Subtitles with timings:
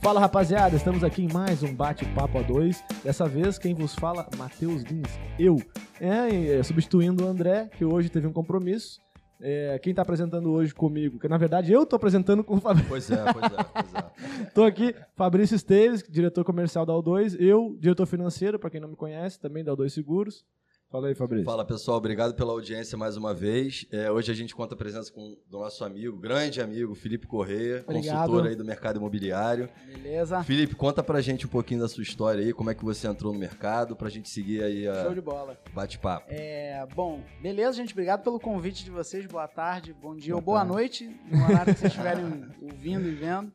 [0.00, 2.82] Fala rapaziada, estamos aqui em mais um bate-papo a dois.
[3.04, 5.58] Dessa vez quem vos fala, Matheus Lins, eu.
[6.00, 8.98] É, é, substituindo o André, que hoje teve um compromisso.
[9.42, 12.88] É, quem tá apresentando hoje comigo, que na verdade eu tô apresentando com o Fabrício.
[12.88, 14.46] Pois é, pois é, pois é.
[14.54, 18.96] tô aqui, Fabrício Esteves, diretor comercial da O2, eu, diretor financeiro, para quem não me
[18.96, 20.46] conhece, também da O2 Seguros.
[20.90, 21.44] Fala aí, Fabrício.
[21.44, 23.86] Fala pessoal, obrigado pela audiência mais uma vez.
[23.92, 27.84] É, hoje a gente conta a presença com, do nosso amigo, grande amigo, Felipe Correia,
[27.86, 28.16] Obrigado.
[28.26, 29.68] consultor aí do mercado imobiliário.
[29.86, 30.42] Beleza?
[30.42, 33.32] Felipe, conta pra gente um pouquinho da sua história aí, como é que você entrou
[33.32, 35.56] no mercado, pra gente seguir aí Show a de bola.
[35.72, 36.26] bate-papo.
[36.28, 37.92] É, bom, beleza, gente.
[37.92, 39.24] Obrigado pelo convite de vocês.
[39.26, 40.72] Boa tarde, bom dia Boa ou boa tarde.
[40.72, 42.24] noite, no horário que vocês estiverem
[42.60, 43.52] ouvindo e vendo.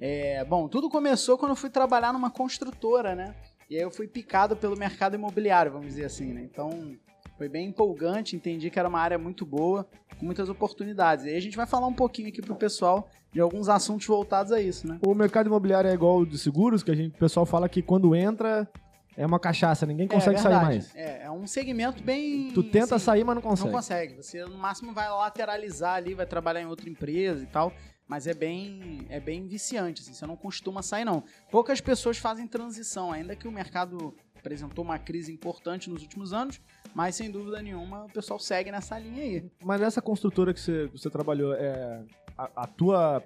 [0.00, 3.36] É, bom, tudo começou quando eu fui trabalhar numa construtora, né?
[3.72, 6.42] E aí eu fui picado pelo mercado imobiliário, vamos dizer assim, né?
[6.42, 6.94] Então
[7.38, 9.88] foi bem empolgante, entendi que era uma área muito boa,
[10.20, 11.24] com muitas oportunidades.
[11.24, 14.52] E aí a gente vai falar um pouquinho aqui pro pessoal de alguns assuntos voltados
[14.52, 14.98] a isso, né?
[15.06, 17.80] O mercado imobiliário é igual o de seguros, que a gente, o pessoal fala que
[17.80, 18.68] quando entra
[19.16, 20.94] é uma cachaça, ninguém consegue é, sair mais.
[20.94, 22.50] É, é um segmento bem.
[22.52, 23.68] Tu tenta assim, sair, mas não consegue.
[23.68, 24.16] Não consegue.
[24.16, 27.72] Você no máximo vai lateralizar ali, vai trabalhar em outra empresa e tal.
[28.06, 31.22] Mas é bem, é bem viciante, assim, você não costuma sair, não.
[31.50, 36.60] Poucas pessoas fazem transição, ainda que o mercado apresentou uma crise importante nos últimos anos,
[36.94, 39.50] mas sem dúvida nenhuma o pessoal segue nessa linha aí.
[39.64, 42.02] Mas nessa construtora que você, você trabalhou, é,
[42.36, 43.22] a, a tua.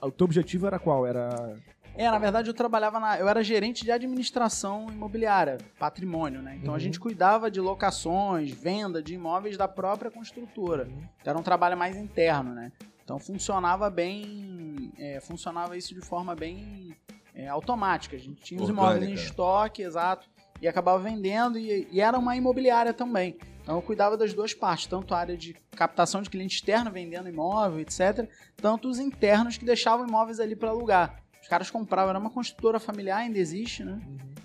[0.00, 1.06] O teu objetivo era qual?
[1.06, 1.56] Era.
[1.96, 3.18] É, na verdade eu trabalhava na.
[3.18, 6.56] Eu era gerente de administração imobiliária, patrimônio, né?
[6.56, 6.76] Então Uhum.
[6.76, 10.84] a gente cuidava de locações, venda de imóveis da própria construtora.
[10.84, 11.02] Uhum.
[11.20, 12.72] Então, era um trabalho mais interno, né?
[13.04, 14.90] Então funcionava bem.
[14.98, 16.96] é, funcionava isso de forma bem
[17.34, 18.16] é, automática.
[18.16, 20.28] A gente tinha os imóveis em estoque, exato,
[20.60, 23.36] e acabava vendendo, e, e era uma imobiliária também.
[23.62, 27.28] Então eu cuidava das duas partes, tanto a área de captação de cliente externo vendendo
[27.28, 31.22] imóvel, etc., tanto os internos que deixavam imóveis ali para alugar.
[31.42, 34.00] Os caras compravam, era uma construtora familiar, ainda existe, né?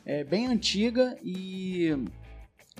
[0.05, 1.95] É bem antiga e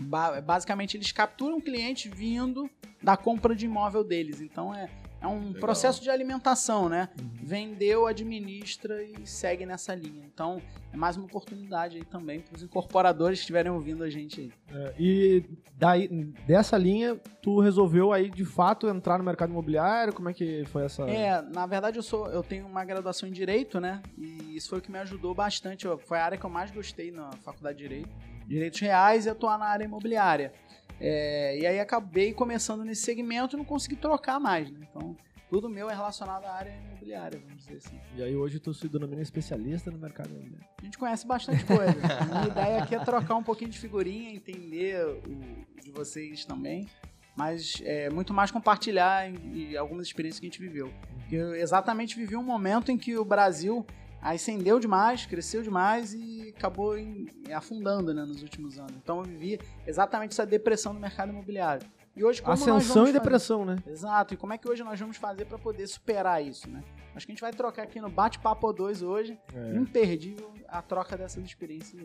[0.01, 2.69] ba- basicamente eles capturam o cliente vindo
[3.01, 4.41] da compra de imóvel deles.
[4.41, 4.89] Então é,
[5.22, 5.59] é um Legal.
[5.59, 7.09] processo de alimentação, né?
[7.41, 10.24] Vendeu, administra e segue nessa linha.
[10.25, 10.62] Então
[10.94, 14.53] é mais uma oportunidade aí também para os incorporadores que estiverem ouvindo a gente aí.
[14.74, 15.44] É, e
[15.75, 16.07] daí,
[16.47, 20.13] dessa linha, tu resolveu aí de fato entrar no mercado imobiliário?
[20.13, 21.03] Como é que foi essa.
[21.09, 24.01] É, na verdade eu sou, eu tenho uma graduação em direito, né?
[24.18, 25.86] E isso foi o que me ajudou bastante.
[26.06, 28.09] Foi a área que eu mais gostei na faculdade de direito,
[28.47, 30.53] direitos reais e atuar na área imobiliária.
[31.00, 34.80] É, e aí acabei começando nesse segmento e não consegui trocar mais, né?
[34.90, 35.16] Então
[35.50, 38.00] tudo meu é relacionado à área imobiliária, vamos dizer assim.
[38.16, 40.68] E aí hoje tu se denomina especialista no mercado imobiliário.
[40.80, 41.96] A gente conhece bastante coisa.
[42.22, 46.88] A minha ideia aqui é trocar um pouquinho de figurinha, entender o de vocês também,
[47.36, 50.94] mas é muito mais compartilhar em- em algumas experiências que a gente viveu.
[51.31, 53.84] Eu exatamente vivi um momento em que o Brasil
[54.22, 58.94] ascendeu demais, cresceu demais e acabou em- afundando né, nos últimos anos.
[59.02, 61.85] Então eu vivi exatamente essa depressão do mercado imobiliário.
[62.16, 63.19] E hoje como nós Ascensão vamos e fazer?
[63.19, 63.78] depressão, né?
[63.88, 64.34] Exato.
[64.34, 66.84] E como é que hoje nós vamos fazer para poder superar isso, né?
[67.16, 69.75] Acho que a gente vai trocar aqui no Bate-Papo 2 hoje É.
[69.75, 72.01] imperdível a troca dessas experiências.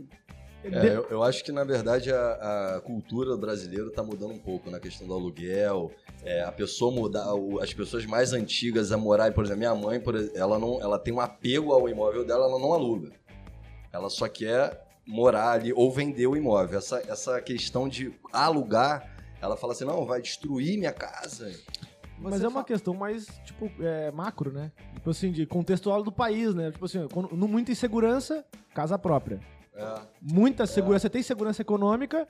[0.63, 4.39] É, eu, eu acho que, na verdade, a, a cultura do brasileiro tá mudando um
[4.39, 5.93] pouco na questão do aluguel.
[6.25, 7.27] É, a pessoa mudar,
[7.61, 10.03] as pessoas mais antigas a morar, por exemplo, minha mãe,
[10.35, 13.13] ela, não, ela tem um apego ao imóvel dela, ela não aluga.
[13.93, 16.79] Ela só quer morar ali ou vender o imóvel.
[16.79, 21.53] Essa, essa questão de alugar, ela fala assim: não, vai destruir minha casa.
[22.19, 24.73] Mas Você é uma fa- questão mais, tipo, é, macro, né?
[24.95, 26.71] Tipo assim, de contextual do país, né?
[26.71, 29.41] Tipo assim, quando, muita insegurança, casa própria.
[29.75, 32.27] É, Muita segurança, você tem segurança econômica,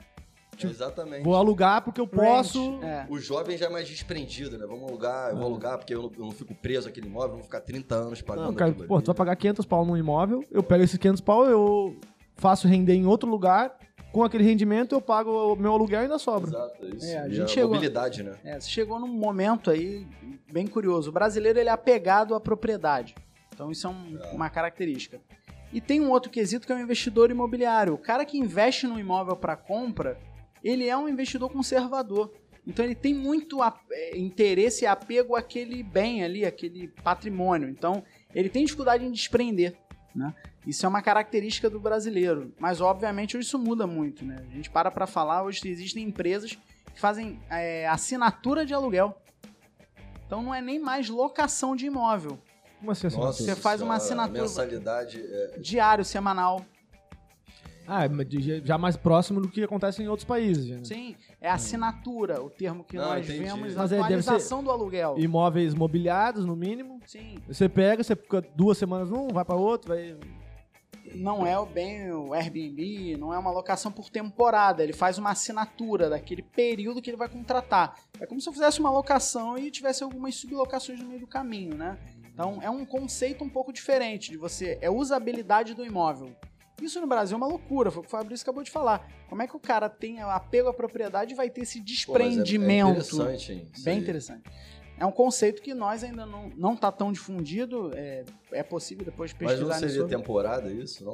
[0.55, 1.23] Tipo, exatamente.
[1.23, 2.79] vou alugar porque eu posso.
[2.83, 3.05] É.
[3.09, 4.65] O jovem já é mais desprendido, né?
[4.65, 7.35] Vamos alugar, eu vou alugar porque eu não, eu não fico preso àquele imóvel, eu
[7.35, 10.43] vou ficar 30 anos pagando Não, cara, pô, tu vai pagar 500 pau num imóvel,
[10.51, 11.97] eu pego esses 500 pau, eu
[12.35, 13.77] faço render em outro lugar,
[14.11, 16.49] com aquele rendimento eu pago o meu aluguel e ainda sobra.
[16.49, 17.05] Exato, é isso.
[17.05, 18.35] É, a E gente chegou- mobilidade, né?
[18.45, 20.07] É, você chegou num momento aí
[20.51, 21.09] bem curioso.
[21.09, 23.13] O brasileiro ele é apegado à propriedade.
[23.53, 25.19] Então isso é um- uma característica.
[25.73, 27.93] E tem um outro quesito que é o investidor imobiliário.
[27.93, 30.17] O cara que investe no imóvel para compra,
[30.65, 32.33] ele é um investidor conservador.
[32.65, 37.69] Então ele tem muito é, interesse e apego àquele bem ali, aquele patrimônio.
[37.69, 38.03] Então
[38.33, 39.77] ele tem dificuldade em desprender.
[40.15, 40.33] Né?
[40.65, 42.51] Isso é uma característica do brasileiro.
[42.59, 44.25] Mas obviamente hoje isso muda muito.
[44.25, 44.43] Né?
[44.49, 46.57] A gente para para falar, hoje existem empresas
[46.91, 49.15] que fazem é, assinatura de aluguel.
[50.25, 52.39] Então não é nem mais locação de imóvel.
[52.79, 53.17] Como assim, assim?
[53.17, 54.41] Nossa, Você faz uma assinatura.
[54.41, 55.23] Mensalidade.
[55.23, 55.59] É...
[55.59, 56.65] Diário, semanal.
[57.87, 60.67] Ah, de- já mais próximo do que acontece em outros países.
[60.67, 60.79] né?
[60.83, 63.43] Sim, é assinatura, o termo que Não, nós entendi.
[63.43, 65.15] vemos, Mas é, atualização do aluguel.
[65.17, 66.99] Imóveis mobiliados, no mínimo.
[67.05, 70.17] Sim, Você pega, você fica duas semanas num, vai pra outro, vai.
[71.13, 75.29] não é o bem o Airbnb, não é uma locação por temporada, ele faz uma
[75.31, 77.95] assinatura daquele período que ele vai contratar.
[78.19, 81.75] É como se eu fizesse uma locação e tivesse algumas sublocações no meio do caminho,
[81.75, 81.97] né?
[82.33, 86.35] Então é um conceito um pouco diferente de você, é usabilidade do imóvel.
[86.81, 89.07] Isso no Brasil é uma loucura, foi o que o Fabrício acabou de falar.
[89.29, 91.87] Como é que o cara tem apego à propriedade e vai ter esse Pô, mas
[91.87, 92.87] é- desprendimento?
[92.87, 93.67] É, interessante, hein?
[93.79, 94.43] Bem interessante.
[94.97, 99.31] É um conceito que nós ainda não, não tá tão difundido, é, é possível depois
[99.33, 100.15] Mas pesquisar não seria sobre.
[100.15, 101.13] temporada isso, não?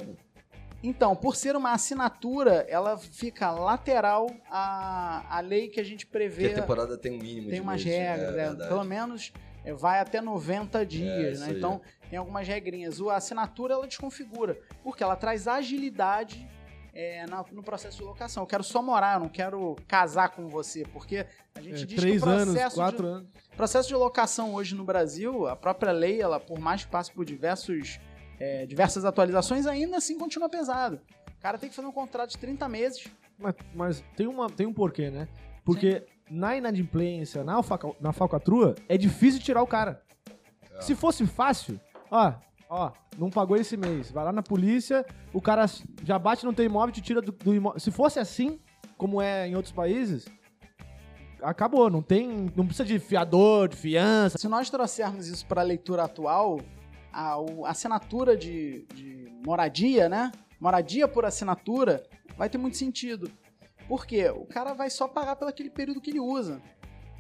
[0.84, 6.18] Então, por ser uma assinatura, ela fica lateral à, à lei que a gente Porque
[6.28, 6.54] prevê.
[6.54, 8.44] a temporada tem um mínimo Tem de umas meses, regras, é, né?
[8.48, 8.68] verdade.
[8.70, 9.32] pelo menos
[9.64, 11.54] é, vai até 90 dias, isso né?
[11.56, 11.82] Então,
[12.12, 13.00] tem algumas regrinhas.
[13.00, 16.48] O- A assinatura, ela desconfigura, porque ela traz agilidade
[16.94, 18.44] é, na- no processo de locação.
[18.44, 21.26] Eu quero só morar, eu não quero casar com você, porque
[21.56, 23.30] a gente É, diz três que o processo anos, quatro de, anos.
[23.54, 27.10] o processo de locação hoje no Brasil, a própria lei, ela por mais que passe
[27.10, 27.98] por diversos,
[28.38, 31.00] é, diversas atualizações, ainda assim continua pesado.
[31.30, 33.08] O cara tem que fazer um contrato de 30 meses.
[33.40, 35.30] Mas, mas tem, uma, tem um porquê, né?
[35.64, 40.04] Porque na inadimplência, na, alfaca, na falcatrua, é difícil tirar o cara.
[40.76, 40.82] É.
[40.82, 41.80] Se fosse fácil,
[42.12, 42.34] ó,
[42.70, 45.66] ó, não pagou esse mês, vai lá na polícia, o cara
[46.04, 47.80] já bate no teu imóvel e te tira do, do imóvel.
[47.80, 48.60] Se fosse assim,
[48.98, 50.28] como é em outros países,
[51.42, 51.90] acabou.
[51.90, 52.52] Não tem.
[52.56, 54.38] Não precisa de fiador, de fiança.
[54.38, 56.62] Se nós trouxermos isso para a leitura atual,
[57.12, 57.36] a,
[57.66, 60.32] a assinatura de, de moradia, né?
[60.60, 62.04] Moradia por assinatura
[62.38, 63.32] vai ter muito sentido.
[63.88, 64.30] Por quê?
[64.30, 66.62] O cara vai só pagar pelo aquele período que ele usa.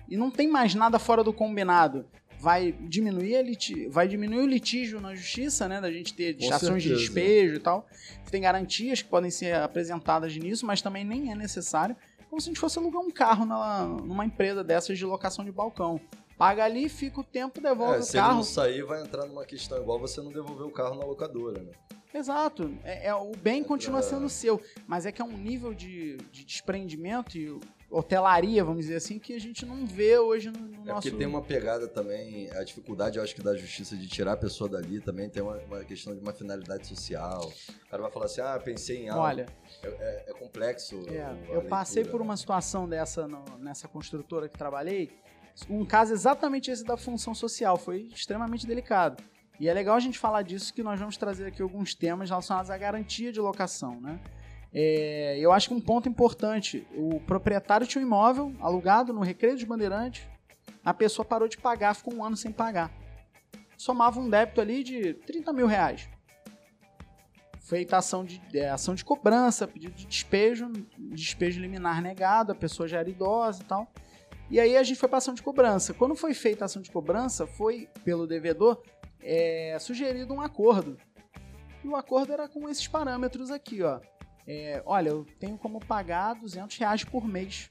[0.08, 2.06] E não tem mais nada fora do combinado.
[2.42, 3.44] Vai diminuir, a
[3.92, 5.80] vai diminuir o litígio na justiça, né?
[5.80, 7.86] Da gente ter ações de despejo e tal.
[8.32, 11.96] Tem garantias que podem ser apresentadas nisso, mas também nem é necessário.
[12.30, 15.52] Como se a gente fosse alugar um carro na- numa empresa dessas de locação de
[15.52, 16.02] balcão.
[16.36, 18.36] Paga ali, fica o tempo, devolve É, o se carro.
[18.38, 21.72] não sair, vai entrar numa questão igual você não devolver o carro na locadora, né?
[22.12, 22.74] Exato.
[22.84, 25.74] É, é- o bem É continua pra- sendo seu, mas é que é um nível
[25.76, 27.60] de, de desprendimento e
[27.92, 31.02] hotelaria, vamos dizer assim, que a gente não vê hoje no, no É nosso.
[31.10, 34.38] porque tem uma pegada também, a dificuldade, eu acho que da justiça de tirar a
[34.38, 37.52] pessoa dali também tem uma, uma questão de uma finalidade social.
[37.86, 39.24] O cara vai falar assim, ah, pensei em algo.
[39.24, 39.46] Olha,
[39.84, 41.04] É, é- é complexo.
[41.10, 42.30] é, eu passei leitura, por né?
[42.30, 45.12] uma situação dessa no- nessa construtora que trabalhei,
[45.70, 49.22] um caso exatamente esse da função social, foi extremamente delicado.
[49.60, 52.72] E é legal a gente falar disso, que nós vamos trazer aqui alguns temas relacionados
[52.72, 54.20] à garantia de locação, né?
[54.74, 59.56] É, eu acho que um ponto importante, o proprietário tinha um imóvel alugado no Recreio
[59.56, 60.26] dos Bandeirantes,
[60.84, 62.92] a pessoa parou de pagar, ficou um ano sem pagar.
[63.78, 66.10] Somava um débito ali de 30 mil reais.
[67.60, 72.88] Feita ação de, é, ação de cobrança, pedido de despejo, despejo liminar negado, a pessoa
[72.88, 73.92] já era idosa e tal.
[74.50, 75.94] E aí a gente foi para ação de cobrança.
[75.94, 78.82] Quando foi feita a ação de cobrança, foi pelo devedor
[79.22, 80.98] é, sugerido um acordo.
[81.84, 84.00] E o acordo era com esses parâmetros aqui, ó.
[84.48, 87.70] É, olha, eu tenho como pagar 200 reais por mês.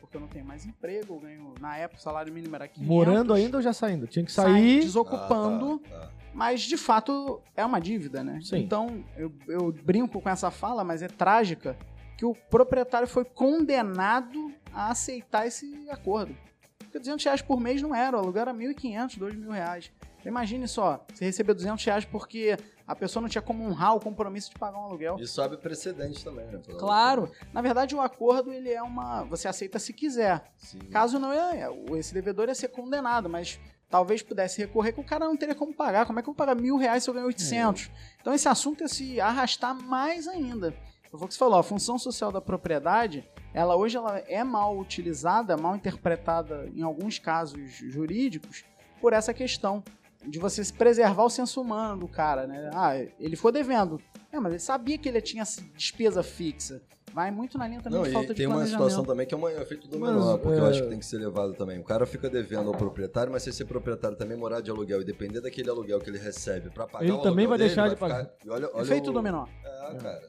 [0.00, 2.88] Porque eu não tenho mais emprego, eu ganho, na época o salário mínimo era 500.
[2.88, 4.06] Morando ainda ou já saindo?
[4.06, 4.80] Tinha que sai sair.
[4.80, 6.10] desocupando, Ah, tá, tá.
[6.32, 8.40] mas de fato é uma dívida, né?
[8.42, 8.58] Sim.
[8.60, 11.76] Então eu, eu brinco com essa fala, mas é trágica,
[12.16, 16.34] que o proprietário foi condenado a aceitar esse acordo.
[16.78, 19.92] Porque 200 reais por mês não era, o aluguel era 1.500, 2.000 reais.
[20.24, 22.56] Imagine só, você receber 200 reais porque
[22.88, 25.16] a pessoa não tinha como honrar o compromisso de pagar um aluguel.
[25.20, 26.58] Isso abre precedente também, né?
[26.78, 30.50] Claro, na verdade o acordo ele é uma, você aceita se quiser.
[30.56, 30.78] Sim.
[30.90, 31.68] Caso não, é,
[31.98, 35.74] esse devedor ia ser condenado, mas talvez pudesse recorrer que o cara não teria como
[35.74, 36.06] pagar.
[36.06, 37.90] Como é que eu vou pagar mil reais se eu ganho 800?
[38.22, 40.74] Então esse assunto ia se arrastar mais ainda.
[41.10, 44.78] Foi o que você falou, a função social da propriedade, ela hoje ela é mal
[44.78, 48.64] utilizada, mal interpretada em alguns casos jurídicos
[48.98, 49.82] por essa questão
[50.26, 52.70] de você se preservar o senso humano do cara, né?
[52.74, 54.00] Ah, ele ficou devendo.
[54.32, 56.82] É, mas ele sabia que ele tinha essa despesa fixa.
[57.14, 59.34] Vai muito na linha também Não, de e falta de tem uma situação também que
[59.34, 61.78] é um efeito Mas, dominó, porque eu é- acho que tem que ser levado também.
[61.78, 65.04] O cara fica devendo ao proprietário, mas se esse proprietário também morar de aluguel e
[65.04, 67.94] depender daquele aluguel que ele recebe pra pagar Ele o também vai dele, deixar de
[67.94, 68.30] ficar- pagar.
[68.44, 69.12] e Olha, olha Efeito o...
[69.14, 69.46] dominó.
[69.64, 70.22] É, cara.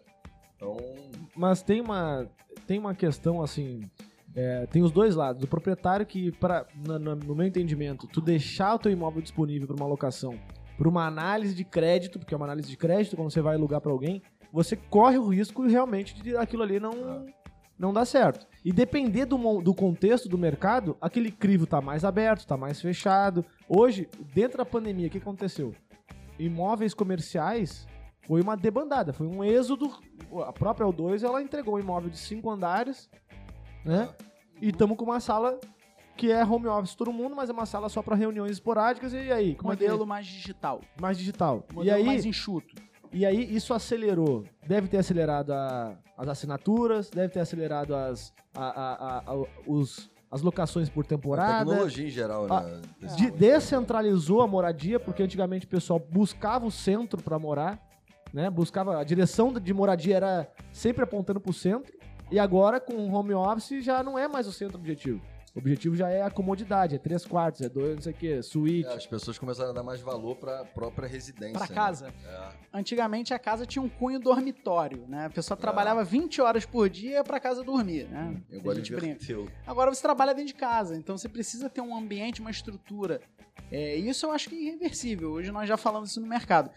[0.55, 0.77] Então,
[1.35, 2.25] Mas tem uma,
[2.65, 3.81] tem uma questão assim.
[4.35, 5.43] É, tem os dois lados.
[5.43, 9.67] O proprietário que, pra, na- na- no meu entendimento, tu deixar o teu imóvel disponível
[9.67, 10.37] para uma locação,
[10.77, 13.81] para uma análise de crédito, porque é uma análise de crédito quando você vai alugar
[13.81, 14.21] para alguém,
[14.51, 17.25] você corre o risco realmente de aquilo ali não,
[17.77, 18.47] não dar certo.
[18.63, 23.45] E depender do, do contexto do mercado, aquele crivo tá mais aberto, tá mais fechado.
[23.67, 25.73] Hoje, dentro da pandemia, o que aconteceu?
[26.37, 27.87] Imóveis comerciais
[28.25, 29.89] foi uma debandada, foi um êxodo
[30.45, 33.09] a própria O2 ela entregou um imóvel de cinco andares,
[33.83, 34.09] né?
[34.61, 35.59] E estamos com uma sala
[36.17, 39.13] que é home office todo mundo, mas é uma sala só para reuniões esporádicas.
[39.13, 40.81] E aí, como modelo é que mais digital.
[40.97, 41.01] é?
[41.01, 41.63] mais digital?
[41.73, 42.75] Modelo e aí, mais enxuto.
[43.13, 44.43] e aí isso acelerou.
[44.67, 50.11] Deve ter acelerado a- as assinaturas, deve ter acelerado as a- a- a- a- os,
[50.29, 51.65] as locações por A temporada.
[51.69, 52.81] tecnologia em geral, né?
[52.99, 57.79] Desse De- descentralizou a moradia, porque antigamente o pessoal buscava o centro para morar,
[58.33, 58.49] né?
[58.49, 61.93] Buscava a direção de moradia era sempre apontando para o centro,
[62.31, 65.21] e agora com o home office já não é mais o centro objetivo.
[65.55, 68.43] O objetivo já é a comodidade, é três quartos, é dois, não sei o quê,
[68.43, 68.87] suíte.
[68.87, 71.57] É, as pessoas começaram a dar mais valor pra própria residência.
[71.57, 71.73] Pra né?
[71.73, 72.13] casa.
[72.23, 72.49] É.
[72.71, 75.25] Antigamente a casa tinha um cunho dormitório, né?
[75.25, 78.39] A pessoa trabalhava 20 horas por dia ia pra casa dormir, né?
[78.49, 79.15] Eu A gosto gente de brinca.
[79.15, 79.49] inverteu.
[79.65, 83.19] Agora você trabalha dentro de casa, então você precisa ter um ambiente, uma estrutura.
[83.71, 85.31] É, isso eu acho que é irreversível.
[85.31, 86.69] Hoje nós já falamos isso no mercado.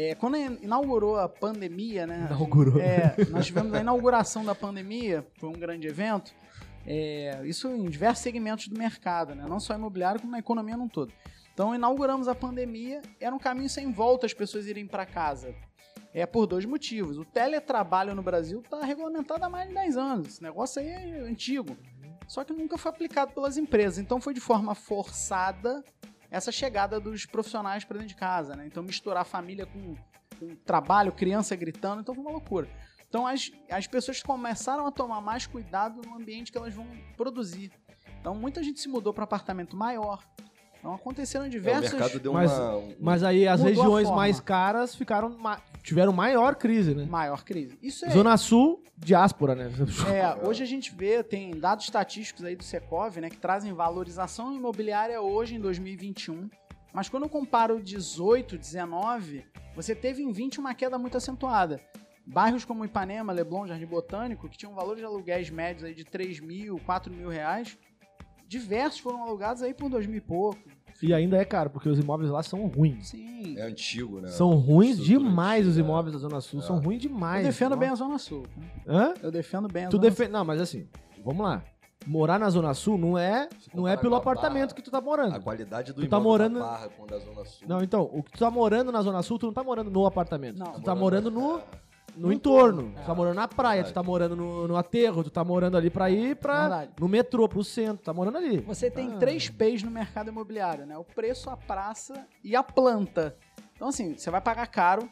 [0.00, 2.28] É, quando inaugurou a pandemia, né?
[2.30, 2.80] Inaugurou.
[2.80, 6.32] É, nós tivemos a inauguração da pandemia, foi um grande evento.
[6.86, 9.44] É, isso em diversos segmentos do mercado, né?
[9.48, 11.12] Não só imobiliário, como na economia num todo.
[11.52, 15.52] Então inauguramos a pandemia, era um caminho sem volta as pessoas irem para casa.
[16.14, 17.18] É por dois motivos.
[17.18, 20.28] O teletrabalho no Brasil está regulamentado há mais de 10 anos.
[20.28, 21.76] Esse negócio aí é antigo.
[22.28, 23.98] Só que nunca foi aplicado pelas empresas.
[23.98, 25.82] Então foi de forma forçada
[26.30, 28.66] essa chegada dos profissionais para dentro de casa, né?
[28.66, 29.96] Então misturar família com,
[30.38, 32.68] com trabalho, criança gritando, então foi uma loucura.
[33.08, 37.72] Então as, as pessoas começaram a tomar mais cuidado no ambiente que elas vão produzir.
[38.20, 40.22] Então muita gente se mudou para apartamento maior.
[40.78, 41.92] Então aconteceram É, o diversos.
[41.92, 42.76] mercado deu Mas- uma.
[42.76, 47.04] um- Mas aí as Mudou regiões mais caras ficaram ma- tiveram maior crise, né?
[47.04, 47.76] Maior crise.
[47.82, 48.10] Isso é.
[48.10, 49.70] Zona Sul, diáspora, né?
[50.12, 54.52] É, hoje a gente vê, tem dados estatísticos aí do Secov, né, que trazem valorização
[54.54, 56.48] imobiliária hoje em 2021.
[56.92, 59.44] Mas quando eu comparo 18, 19,
[59.74, 61.80] você teve em 20 uma queda muito acentuada.
[62.26, 66.40] Bairros como Ipanema, Leblon, Jardim Botânico, que tinham valores de aluguéis médios aí de 3
[66.40, 67.78] mil, 4 mil reais,
[68.48, 70.58] diversos foram alugados aí por 2 mil e pouco.
[71.00, 73.10] E ainda é caro, porque os imóveis lá são ruins.
[73.10, 73.56] Sim.
[73.56, 74.28] É antigo, né?
[74.28, 76.58] São ruins demais os antiga, imóveis da Zona Sul.
[76.58, 76.62] É.
[76.62, 77.44] São ruins demais.
[77.46, 78.42] Eu defendo bem a Zona Sul.
[78.42, 78.92] tá?
[78.92, 79.14] Hã?
[79.22, 80.32] Eu defendo bem a Tu Zona defende.
[80.32, 80.88] Não, mas assim,
[81.24, 81.62] vamos lá.
[82.04, 84.90] Morar na Zona Sul não é, Se não é pelo a apartamento Barra, que tu
[84.90, 85.40] tá A morando.
[85.40, 87.68] qualidade do Tu tá imóvel morando- da Barra com a da Zona Sul.
[87.68, 90.04] Não, então, o que tu tá morando na Zona Sul, tu não tá morando no
[90.06, 90.58] apartamento.
[90.58, 90.72] Não.
[90.72, 91.62] tu tá morando no, É.
[92.18, 92.92] no entorno.
[92.94, 93.02] Tu É.
[93.04, 96.10] tá morando na praia, tu tá morando no, no aterro, tu tá morando ali pra
[96.10, 96.92] ir pra, Verdade.
[97.00, 98.04] no metrô, pro centro.
[98.04, 98.58] Tá morando ali.
[98.60, 99.18] Você tem Ah.
[99.18, 100.96] três P's no mercado imobiliário, né?
[100.98, 103.36] O preço, a praça e a planta.
[103.76, 105.08] Então, assim, você vai pagar caro,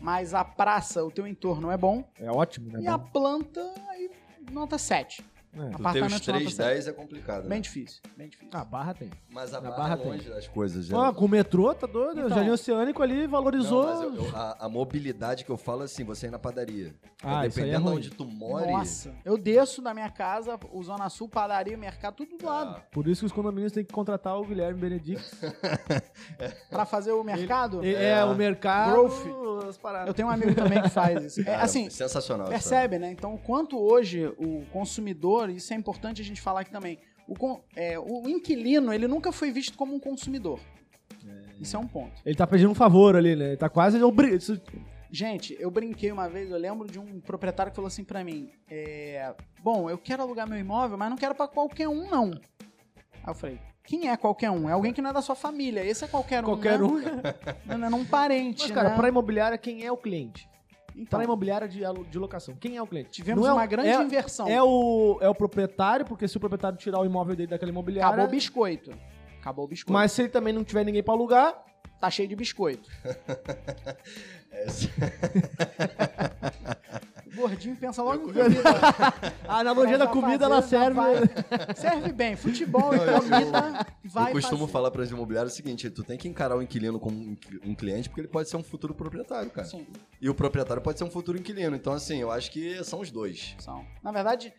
[0.00, 2.04] mas a praça, o teu entorno é bom.
[2.20, 2.80] É ótimo, né?
[2.82, 4.10] e a planta, aí,
[4.50, 5.24] nota 7.
[5.54, 5.56] É.
[5.56, 7.42] Tu ter os Apartamento 3, nota 10 é complicado.
[7.44, 7.48] né?
[7.48, 8.50] Bem difícil, bem difícil.
[8.52, 9.10] A barra tem.
[9.30, 10.34] Mas a na Barra, Barra é longe tem.
[10.34, 10.86] das coisas.
[10.86, 10.96] já.
[10.96, 12.12] Ó, com o metrô, tá doido?
[12.20, 12.26] Então.
[12.26, 13.86] o Jardim Oceânico ali valorizou.
[13.86, 16.38] Não, mas eu- eu- a, a mobilidade que eu falo é assim, você ir na
[16.38, 16.94] padaria.
[17.22, 17.96] Ah, É, é dependendo de ruim.
[17.96, 18.70] onde tu more.
[18.70, 22.76] Nossa, eu desço da minha casa, o Zona Sul, padaria, mercado, tudo do lado.
[22.78, 25.24] ah, Por isso que os condomínios têm que contratar o Guilherme Benedict.
[26.70, 28.24] Pra fazer o mercado, é, É.
[28.24, 28.92] o mercado.
[28.92, 29.48] Growth.
[29.68, 30.08] As paradas.
[30.08, 31.40] eu tenho um amigo também que faz isso.
[31.40, 32.48] É, cara, assim, sensacional.
[32.48, 33.10] Percebe, né?
[33.10, 37.60] Então, o quanto hoje o consumidor, isso é importante a gente falar aqui também, o,
[37.76, 40.60] é, o inquilino, ele nunca foi visto como um consumidor.
[41.60, 42.20] Isso é um ponto.
[42.24, 43.48] Ele tá pedindo um favor ali, né?
[43.48, 44.60] Ele tá quase obrigado.
[45.10, 48.50] Gente, eu brinquei uma vez, eu lembro de um proprietário que falou assim pra mim,
[48.70, 52.30] é, bom, eu quero alugar meu imóvel, mas não quero pra qualquer um, não.
[52.30, 54.68] Aí eu falei, quem é qualquer um?
[54.68, 55.82] É alguém que não é da sua família.
[55.82, 56.84] Esse é qualquer um, Qualquer né?
[56.84, 57.00] um.
[57.66, 58.96] Não, não é um parente, Mas, cara, né?
[58.96, 60.46] pra imobiliária, quem é o cliente?
[60.98, 63.10] Então, Pra imobiliária de, de locação, quem é o cliente?
[63.10, 64.48] tivemos Não é o- uma grande é- inversão.
[64.48, 68.08] É o, é o proprietário, porque se o proprietário tirar o imóvel dele daquela imobiliária.
[68.08, 68.90] Acabou o biscoito.
[69.40, 69.92] Acabou o biscoito.
[69.92, 71.64] Mas se ele também não tiver ninguém pra alugar,
[72.00, 72.88] Tá cheio de biscoito.
[77.38, 78.62] Gordinho pensa logo em comida.
[79.48, 80.98] a analogia da comida ela serve.
[81.76, 82.36] serve bem.
[82.36, 84.72] Futebol e eu- comida vai eu costumo fazer.
[84.72, 87.74] falar para as imobiliárias o seguinte: tu tem que encarar o inquilino como um cli-
[87.76, 89.66] cliente, porque ele pode ser um futuro proprietário, cara.
[89.66, 89.86] Sim,
[90.20, 91.74] E o proprietário pode ser um futuro inquilino.
[91.76, 93.54] Então, assim, eu acho que são os dois.
[93.58, 93.84] são.
[94.02, 94.52] Na verdade,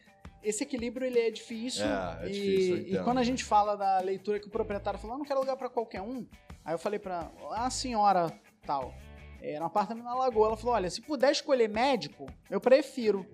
[0.44, 1.86] esse equilíbrio ele é difícil.
[1.86, 3.04] É, é e, difícil, e entendo.
[3.04, 5.70] quando a gente fala da leitura que o proprietário falou, eu não quero alugar pra
[5.70, 6.26] qualquer um.
[6.64, 8.32] Aí eu falei pra a senhora
[8.66, 8.94] tal,
[9.42, 13.26] é, no apartamento na Lagoa, ela falou: olha, se puder escolher médico, eu prefiro.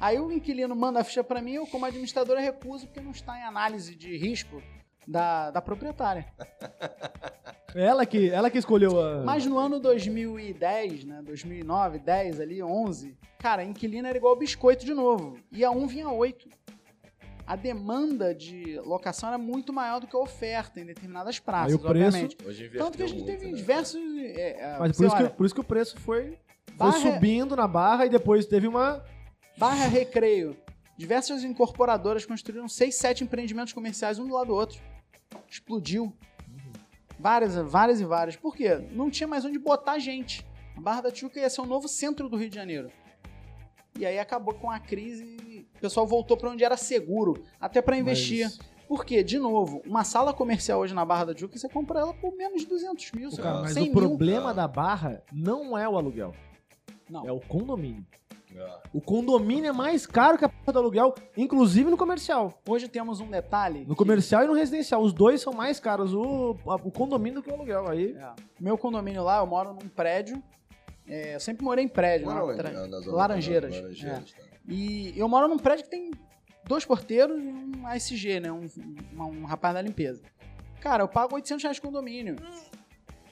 [0.00, 3.38] Aí o inquilino manda a ficha pra mim, eu, como administradora, recuso porque não está
[3.38, 4.62] em análise de risco
[5.06, 6.26] da, da proprietária.
[7.74, 9.22] Ela que, ela que escolheu a.
[9.22, 14.92] Mas no ano 2010, né, 2009, 10 ali, 11, cara, inquilino era igual biscoito de
[14.92, 15.38] novo.
[15.52, 16.48] Ia um, vinha oito.
[17.50, 21.74] A demanda de locação era muito maior do que a oferta em determinadas praças, Aí
[21.74, 22.36] o preço- obviamente.
[22.46, 23.56] Hoje Tanto que a gente muito, teve né?
[23.56, 24.00] diversos...
[24.18, 26.38] é, é, Mas por isso, que, olha, por isso que o preço foi
[26.74, 29.04] Barra- Foi subindo na barra e depois teve uma.
[29.58, 30.56] Barra Recreio.
[30.96, 34.80] Diversas incorporadoras construíram seis, sete empreendimentos comerciais um do lado do outro.
[35.50, 36.12] Explodiu.
[37.18, 38.36] Várias, várias e várias.
[38.36, 38.76] Por quê?
[38.92, 40.46] Não tinha mais onde botar gente.
[40.76, 42.90] A Barra da Tijuca ia ser o novo centro do Rio de Janeiro.
[43.98, 47.82] E aí acabou com a crise e o pessoal voltou para onde era seguro, até
[47.82, 48.44] para investir.
[48.44, 49.22] Mas- Por quê?
[49.22, 52.62] De novo, uma sala comercial hoje na Barra da Tijuca, você compra ela por menos
[52.62, 53.30] de 200 mil.
[53.36, 53.94] Cara, lá, mas 100 o mil.
[53.94, 54.52] problema Ah.
[54.52, 56.34] da barra não é o aluguel,
[57.08, 57.24] Não.
[57.24, 58.04] é o condomínio.
[58.52, 58.78] É.
[58.92, 62.52] O condomínio é mais caro que a porra do aluguel, inclusive no comercial.
[62.68, 63.80] Hoje temos um detalhe.
[63.84, 65.00] No que- comercial e no residencial.
[65.02, 67.88] Os dois são mais caros, o, o condomínio do que o aluguel.
[67.88, 68.16] Aí.
[68.18, 68.32] É.
[68.58, 70.42] Meu condomínio lá, eu moro num prédio.
[71.10, 72.56] É, eu sempre morei em prédio, Mora na onde?
[72.58, 73.74] tra- Na- na zona- Laranjeiras.
[73.74, 74.42] Laranjeiras, tá.
[74.68, 76.10] E eu moro num prédio que tem
[76.66, 78.52] dois porteiros e um ASG, né?
[78.52, 78.66] Um,
[79.16, 80.22] um, um rapaz da limpeza.
[80.80, 82.36] Cara, eu pago 800 reais de condomínio.
[82.36, 82.70] Quase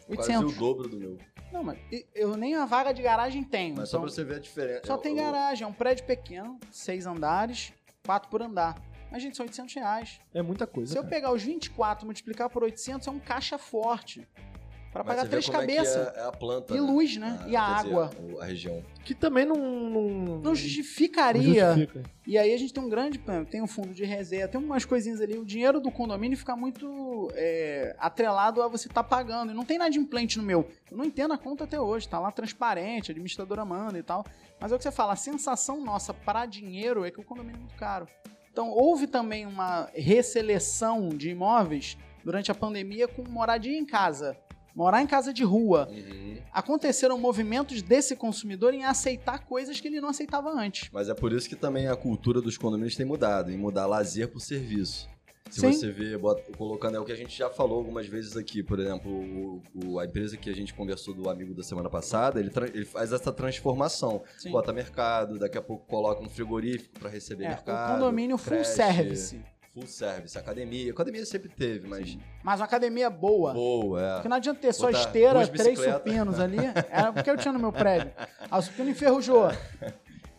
[0.09, 0.55] 800.
[0.57, 1.19] o dobro do meu.
[1.53, 1.79] Não, mas
[2.15, 3.75] eu nem a vaga de garagem tenho.
[3.77, 4.83] Mas só então- pra você ver a diferença.
[4.87, 5.65] só Eu- tem eu- garagem.
[5.65, 7.73] É um prédio pequeno, seis andares,
[8.05, 8.81] quatro por andar.
[9.11, 10.21] Mas, gente, são 800 reais.
[10.35, 10.93] É muita coisa.
[10.93, 11.15] Se eu cara.
[11.15, 14.27] pegar os 24 e multiplicar por 800, é um caixa forte.
[14.93, 16.17] Pra Mas pagar três é cabeças.
[16.17, 16.75] É, é a planta.
[16.75, 16.83] E né?
[16.83, 17.39] luz, né?
[17.43, 18.11] Ah, e a dizer, água.
[18.19, 18.83] o- a região.
[19.05, 19.57] Que também não.
[19.57, 21.67] Não, Não justificaria.
[21.75, 22.03] justifica.
[22.27, 23.19] E aí a gente tem um grande.
[23.51, 25.37] Tem um fundo de reserva, tem umas coisinhas ali.
[25.39, 29.53] O dinheiro do condomínio fica muito é, atrelado a você estar pagando.
[29.53, 30.67] E não tem inadimplente no meu.
[30.91, 32.09] Eu não entendo a conta até hoje.
[32.09, 34.25] Tá lá transparente, a administradora manda e tal.
[34.59, 37.57] Mas é o que você fala, a sensação nossa para dinheiro é que o condomínio
[37.57, 38.07] é muito caro.
[38.51, 44.37] Então houve também uma resseleção de imóveis durante a pandemia com moradia em casa.
[44.79, 45.89] Morar em casa de rua.
[45.91, 46.39] Uhum.
[46.53, 50.89] Aconteceram movimentos desse consumidor em aceitar coisas que ele não aceitava antes.
[50.93, 54.29] Mas é por isso que também a cultura dos condomínios tem mudado, em mudar lazer
[54.29, 55.09] por serviço.
[55.51, 55.73] Se Sim.
[55.73, 58.79] você vê, bota- colocando, é o que a gente já falou algumas vezes aqui, por
[58.79, 62.53] exemplo, o- o- a empresa que a gente conversou do amigo da semana passada, ele,
[62.73, 64.23] ele faz essa transformação.
[64.39, 64.53] Sim.
[64.53, 67.91] Bota mercado, daqui a pouco coloca um frigorífico para receber É, mercado.
[67.91, 69.41] o condomínio full creche, service.
[69.79, 70.91] Full service, academia.
[70.91, 73.53] Academia sempre teve, mas Mas uma academia boa.
[73.53, 74.13] boa, é.
[74.15, 75.95] Porque não adianta ter só Botar esteira, duas três bicicletas.
[75.99, 76.59] supinos ali.
[76.91, 78.11] Era porque eu tinha no meu prédio.
[78.51, 79.49] Ah, o supino enferrujou.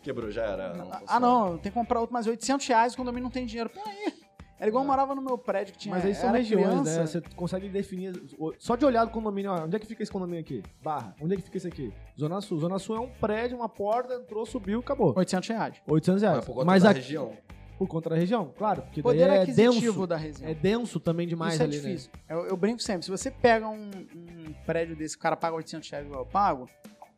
[0.02, 0.74] Quebrou, já era.
[0.74, 1.20] não ah, funciona.
[1.20, 3.68] não, tem que comprar outro, mas 800 reais o condomínio não tem dinheiro.
[3.70, 4.14] Peraí.
[4.58, 5.94] Era igual eu morava no meu prédio que tinha.
[5.94, 7.00] Mas aí são era regiões, criança.
[7.00, 7.06] né?
[7.06, 8.12] Você consegue definir.
[8.58, 10.62] Só de olhar do condomínio, ó, onde é que fica esse condomínio aqui?
[10.82, 11.14] Barra.
[11.20, 11.92] Onde é que fica esse aqui?
[12.18, 12.60] Zona Sul.
[12.60, 15.14] Zona Sul é um prédio, uma porta, entrou, subiu, acabou.
[15.16, 15.76] 800 reais.
[15.86, 16.36] 800 reais.
[16.38, 17.32] Mas por conta Mas da aqui, região.
[17.80, 18.82] Por conta da região, claro.
[18.82, 20.06] Porque Poder daí é aquisitivo denso.
[20.06, 20.50] da região.
[20.50, 21.82] É denso também demais Isso é ali, né?
[21.82, 22.10] difícil.
[22.28, 23.06] Eu, eu brinco sempre.
[23.06, 26.68] Se você pega um, um prédio desse, o cara paga 800 reais igual eu pago,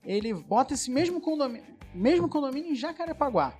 [0.04, 3.54] ele bota esse mesmo condomínio, mesmo condomínio em Jacarepaguá.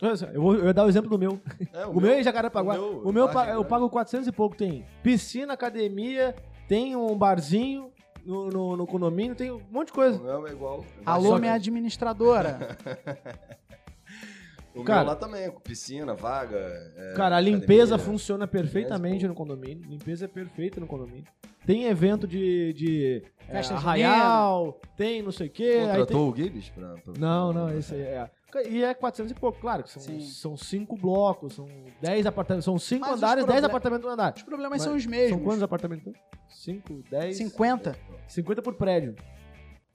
[0.00, 1.40] Eu, vou, eu ia dar o exemplo do meu.
[1.72, 2.74] É, O, meu é em Jacarepaguá.
[2.74, 3.64] o meu, O meu, eu Grande.
[3.68, 4.54] pago 400 e pouco.
[4.54, 6.36] Tem piscina, academia,
[6.68, 7.90] tem um barzinho
[8.24, 10.20] no, no, no condomínio, tem um monte de coisa.
[10.20, 10.84] O meu é igual.
[11.04, 12.78] Alô, minha administradora.
[14.74, 16.56] O Cara- meu lá também, com piscina, vaga.
[16.96, 18.12] é, Cara, a limpeza academia.
[18.12, 19.28] funciona perfeitamente Mesmo.
[19.28, 19.88] no condomínio.
[19.88, 21.24] Limpeza é perfeita no condomínio.
[21.64, 25.78] Tem evento de, de é, Festa arraial, tem não sei o quê.
[25.80, 26.68] aí Contratou o Gibbs?
[26.70, 28.30] Pra, pra- tem- Não, não, esse aí é.
[28.68, 30.20] E é 400 e pouco, claro, que são, Sim.
[30.20, 31.66] são cinco blocos, são
[32.00, 34.34] 10 apartamentos, são cinco Mas os andares, 10 proble- apartamentos no andar.
[34.36, 35.30] Os problemas Mas são os mesmos.
[35.38, 36.12] São quantos apartamentos?
[36.48, 37.96] 5, 10, 50?
[38.28, 39.16] 50 por prédio.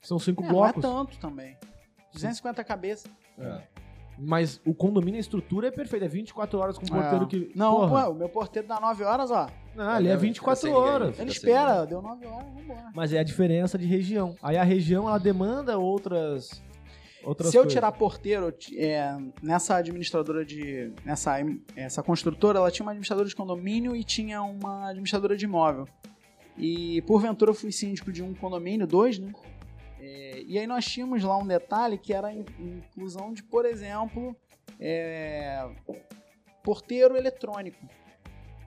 [0.02, 0.84] São cinco É, blocos.
[0.84, 1.58] Não é tanto também.
[2.12, 3.10] 250 cabeças.
[3.38, 3.62] É.
[4.20, 6.06] Mas o condomínio, a estrutura é perfeita.
[6.06, 7.28] É 24 horas com o porteiro É.
[7.28, 7.52] que.
[7.56, 7.94] Não, Porra.
[7.94, 9.48] ué, o meu porteiro dá 9 horas, ó.
[9.76, 10.94] Não, ali é É, 24 fica sem ninguém.
[10.94, 11.20] horas.
[11.20, 12.92] Ele espera, deu 9 horas, vambora.
[12.94, 14.36] Mas é a diferença de região.
[14.44, 16.62] Aí a região ela demanda outras.
[17.24, 17.74] outras Se eu coisas.
[17.74, 20.92] tirar porteiro, é, nessa administradora de.
[21.06, 21.38] Nessa
[21.76, 25.88] essa construtora, ela tinha uma administradora de condomínio e tinha uma administradora de imóvel.
[26.58, 29.32] E porventura eu fui síndico de um condomínio, dois, né?
[30.00, 33.66] É, e aí nós tínhamos lá um detalhe que era a in- inclusão de, por
[33.66, 34.36] exemplo,
[34.80, 35.68] é,
[36.64, 37.78] porteiro eletrônico.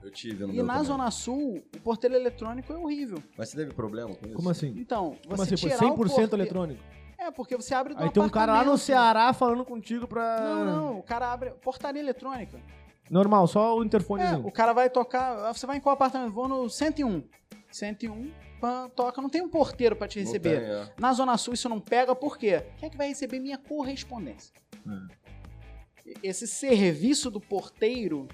[0.01, 0.87] Eu tive no E meu na também.
[0.87, 3.23] Zona Sul, o porteiro eletrônico é horrível.
[3.37, 4.35] Mas você teve problema com isso?
[4.35, 4.73] Como assim?
[4.77, 5.57] Então, você Como assim?
[5.57, 6.35] Foi tirar 100% o porteiro...
[6.35, 6.83] eletrônico.
[7.17, 8.77] É, porque você abre do Aí tem um cara lá no.
[8.77, 10.41] Ceará falando contigo pra.
[10.41, 12.59] Não, não, o cara abre portaria eletrônica.
[13.09, 14.45] Normal, só o É, interfonezinho.
[14.45, 16.33] o cara vai tocar, você vai em qual apartamento?
[16.33, 17.23] Vou no 101.
[17.71, 18.29] 101,
[18.63, 20.61] pã, toca, não tem um porteiro pra te Não receber.
[20.61, 20.89] tem, é.
[20.97, 22.63] Na Zona Sul isso não pega, por quê?
[22.77, 24.53] Quem é que vai receber minha correspondência?
[26.21, 28.25] Esse serviço do porteiro,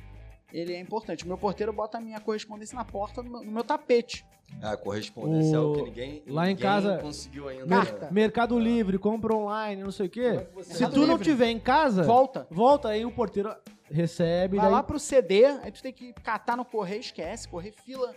[0.53, 1.23] ele é importante.
[1.25, 4.23] O meu porteiro bota a minha correspondência na porta no meu, no meu tapete.
[4.61, 7.65] Ah, correspondência é o que O- ninguém, lá em ninguém casa- conseguiu ainda.
[7.67, 8.05] Carta.
[8.05, 8.11] né?
[8.11, 10.21] Mercado Livre, compra online, não sei o quê.
[10.57, 11.23] É Se tu não Livre.
[11.25, 12.47] tiver em casa, Volta.
[12.51, 13.55] volta aí o porteiro
[13.91, 14.57] recebe.
[14.57, 18.15] Vai daí- lá pro CD, aí tu tem que catar no correio, esquece, correr fila,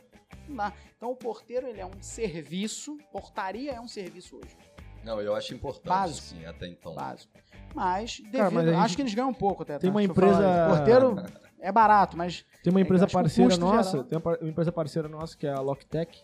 [0.49, 0.73] não dá.
[1.03, 4.57] Então o porteiro, ele é um serviço, portaria é um serviço hoje.
[5.03, 6.27] Não, eu acho importante, Básico.
[6.29, 6.95] sim, até então.
[6.95, 7.33] básico.
[7.75, 9.81] Mas, devido, Cara, mas gente- acho que eles ganham um pouco até.
[9.81, 9.97] Tem tá?
[9.97, 10.77] uma Deixa empresa- isso.
[10.77, 11.17] Porteiro
[11.59, 15.09] é barato, mas Tem uma É empresa o parceira nossa, geral- tem uma, empresa parceira
[15.09, 16.23] nossa que é a Loctech,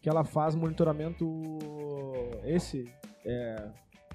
[0.00, 1.26] que ela faz monitoramento
[2.44, 2.88] esse
[3.26, 3.68] é,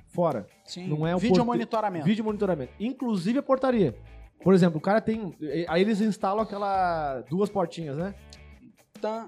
[0.07, 2.05] fora, sim, Não é o vídeo porte- monitoramento.
[2.05, 3.93] vídeo monitoramento, inclusive a portaria.
[4.41, 5.35] Por exemplo, o cara tem,
[5.67, 8.15] aí eles instalam aquela duas portinhas, né?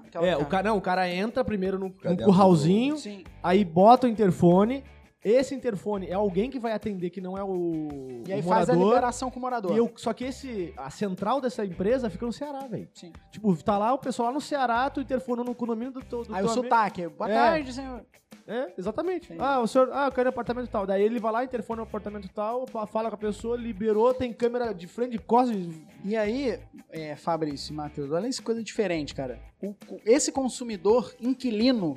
[0.06, 0.42] Aquela É, cara.
[0.42, 2.96] o cara não, o cara entra primeiro num, num curralzinho,
[3.42, 4.84] aí bota o interfone.
[5.24, 8.68] Esse interfone é alguém que vai atender que não é o, E aí o faz
[8.68, 8.94] a morador.
[8.94, 9.76] liberação com o morador.
[9.76, 12.88] Eu, só que esse, a central dessa empresa fica no Ceará, velho.
[12.92, 13.12] Sim.
[13.30, 16.42] Tipo, tá lá o pessoal lá no Ceará, tu interfona no condomínio do do Aí
[16.42, 16.48] o amigo.
[16.48, 17.06] sotaque.
[17.08, 17.34] Boa É.
[17.34, 18.04] tarde, senhor.
[18.48, 19.32] É, exatamente.
[19.38, 20.84] Ah, o senhor, ah, eu quero um apartamento tal.
[20.84, 24.32] Daí ele vai lá, interfona no apartamento tal, fa- fala com a pessoa, liberou, tem
[24.32, 25.56] câmera de frente, de costas.
[26.04, 26.58] E aí,
[26.90, 29.38] é, Fabrício e Matheus, olha essa coisa diferente, cara.
[29.62, 31.94] O- esse consumidor, inquilino,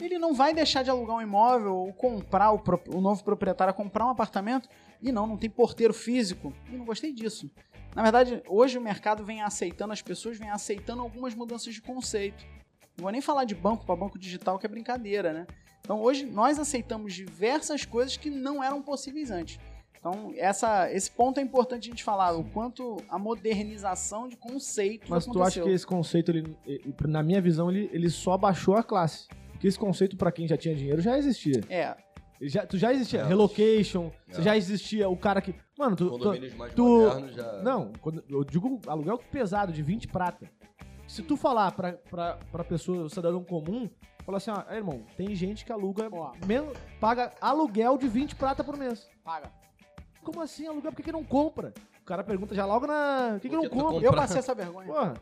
[0.00, 4.06] ele não vai deixar de alugar um imóvel ou comprar o, o novo proprietário comprar
[4.06, 4.68] um apartamento
[5.00, 6.52] e não, não tem porteiro físico.
[6.70, 7.50] E não gostei disso.
[7.94, 12.44] Na verdade, hoje o mercado vem aceitando, as pessoas vêm aceitando algumas mudanças de conceito.
[12.96, 15.46] Não vou nem falar de banco para banco digital, que é brincadeira, né?
[15.80, 19.58] Então hoje nós aceitamos diversas coisas que não eram possíveis antes.
[19.98, 25.08] Então, essa, esse ponto é importante a gente falar, o quanto a modernização de conceitos
[25.08, 25.64] Mas tu acha aconteceu.
[25.64, 26.56] que esse conceito, ele-
[27.06, 29.26] na minha visão, ele, ele só baixou a classe.
[29.64, 31.62] Porque esse conceito, pra quem já tinha dinheiro, já existia.
[31.70, 31.96] É,
[32.42, 34.34] já, tu já existia É, relocation, é.
[34.34, 35.54] você já existia o cara que.
[35.78, 36.04] Mano, tu.
[36.04, 37.62] tu Condomínios mais tu- modernos já...
[37.62, 40.50] não, quando- eu digo aluguel pesado, de 20 prata.
[41.08, 43.88] Se tu falar pra, pra, pra pessoa, cidadão comum,
[44.26, 46.32] falar assim, ó, "É, irmão, tem gente que aluga, Ó.
[46.46, 49.08] men- paga aluguel de 20 prata por mês.
[49.24, 49.50] paga.
[50.22, 50.92] Como assim aluguel?
[50.92, 51.72] Por que, que não compra?
[52.02, 53.30] O cara pergunta já logo na.
[53.32, 53.86] Por que, que não tu compra?
[53.92, 54.86] compra- Eu passei essa vergonha.
[54.88, 55.14] Porra,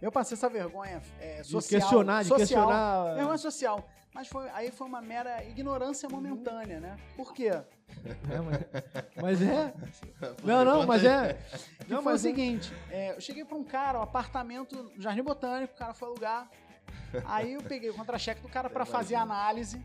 [0.00, 1.80] Eu passei essa vergonha é, de social.
[1.80, 3.14] questionar, de social, questionar.
[3.14, 3.88] Vergonha social.
[4.14, 6.96] Mas foi, aí foi uma mera ignorância momentânea, né?
[7.16, 7.50] Por quê?
[8.30, 9.74] É, mas, mas é.
[10.44, 11.38] Não, não, mas é.
[11.88, 12.28] Não, foi o mas é.
[12.28, 16.08] seguinte, é, eu cheguei pra um cara, um apartamento no Jardim Botânico, o cara foi
[16.08, 16.48] alugar.
[17.24, 19.82] Aí eu peguei o contra-cheque do cara pra fazer a análise.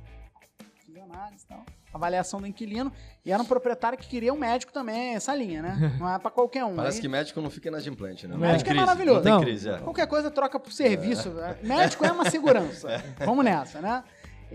[1.02, 1.66] Análise e tal.
[1.94, 2.92] Avaliação do inquilino.
[3.26, 5.96] E era um proprietário que queria um médico também, essa linha, né?
[6.00, 6.76] Não é pra qualquer um.
[6.76, 8.34] Parece Aí- que médico não fica inadimplente, né?
[8.34, 9.30] Não médico é crise, maravilhoso.
[9.30, 9.78] Não tem crise, é.
[9.80, 11.30] Qualquer coisa troca por serviço.
[11.30, 11.58] né?
[11.64, 13.04] Médico é uma segurança.
[13.26, 14.04] Vamos nessa, né?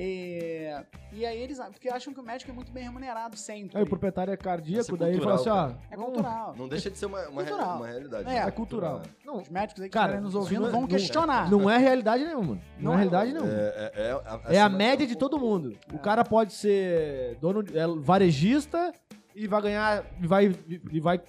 [0.00, 0.70] E,
[1.12, 3.76] e aí eles porque acham que o médico é muito bem remunerado sempre.
[3.76, 5.92] Aí o proprietário é cardíaco, é daí ele fala assim, cultural, ó.
[5.92, 6.54] É vamos- cultural.
[6.56, 7.76] Não deixa de ser uma, uma, Cultural.
[7.78, 8.22] uma realidade.
[8.30, 8.38] É, né?
[8.46, 9.02] É cultural.
[9.24, 11.50] Não, Os médicos aí que Cara, nos ouvindo não é- vão não- questionar.
[11.50, 12.54] não é realidade nenhuma.
[12.78, 12.96] Não, Não é é.
[12.98, 13.52] realidade nenhuma.
[13.52, 15.76] É, é, é, a, É a média de todo mundo.
[15.92, 18.92] O cara pode ser dono, é varejista
[19.34, 20.54] e vai ganhar, e vai,
[20.92, 21.20] e vai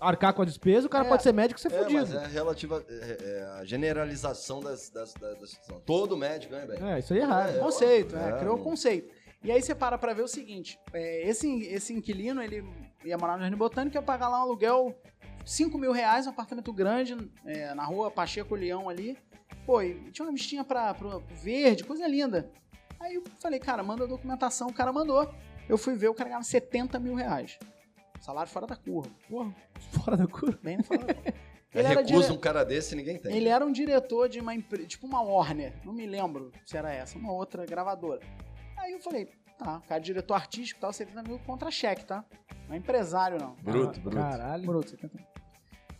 [0.00, 0.86] arcar com a despesa.
[0.86, 1.08] O cara É.
[1.08, 2.18] pode ser médico e ser É, mas fudido.
[2.18, 2.84] é a relativa.
[2.88, 5.60] É, é a generalização das, das, das, das.
[5.84, 6.82] Todo médico ganha bem.
[6.82, 7.56] É, isso aí é errado.
[7.56, 7.58] É.
[7.58, 8.30] Conceito, né?
[8.30, 9.12] É, Criou o não- conceito.
[9.42, 12.64] E aí você para pra ver o seguinte: é, esse, esse inquilino, ele
[13.04, 14.94] ia morar no Jardim Botânico, ia pagar lá um aluguel
[15.44, 19.16] 5 mil reais, um apartamento grande, é, na rua Pacheco Leão ali.
[19.64, 22.50] Pô, e tinha uma vistinha pra, pro, pro verde, coisa linda.
[22.98, 25.32] Aí eu falei, cara, manda a documentação, o cara mandou.
[25.68, 27.58] Eu fui ver, o cara ganhava 70 mil reais.
[28.20, 29.10] Salário fora da curva.
[29.28, 29.54] Porra,
[29.92, 30.58] fora da cura.
[30.62, 31.34] Bem fora da curva.
[31.70, 32.32] É, Ele recusa dire...
[32.32, 33.36] um cara desse ninguém tem.
[33.36, 36.90] ele era um diretor de uma empresa, tipo uma Warner, não me lembro se era
[36.90, 38.22] essa, uma outra gravadora.
[38.74, 39.26] Aí eu falei,
[39.58, 42.24] tá, cara, diretor artístico e tal, 70 mil contra cheque, tá?
[42.66, 43.54] Não é empresário, não.
[43.56, 44.16] Bruto, Ah, bruto.
[44.16, 44.64] Caralho.
[44.66, 45.26] Bruto, 70 mil.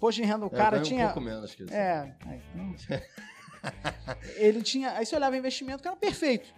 [0.01, 1.03] Posto de renda, o É, cara tinha.
[1.05, 1.75] um pouco menos que isso.
[1.75, 2.99] É, aí, então-
[4.37, 4.93] ele tinha.
[4.93, 6.49] Aí você olhava o investimento, que era perfeito.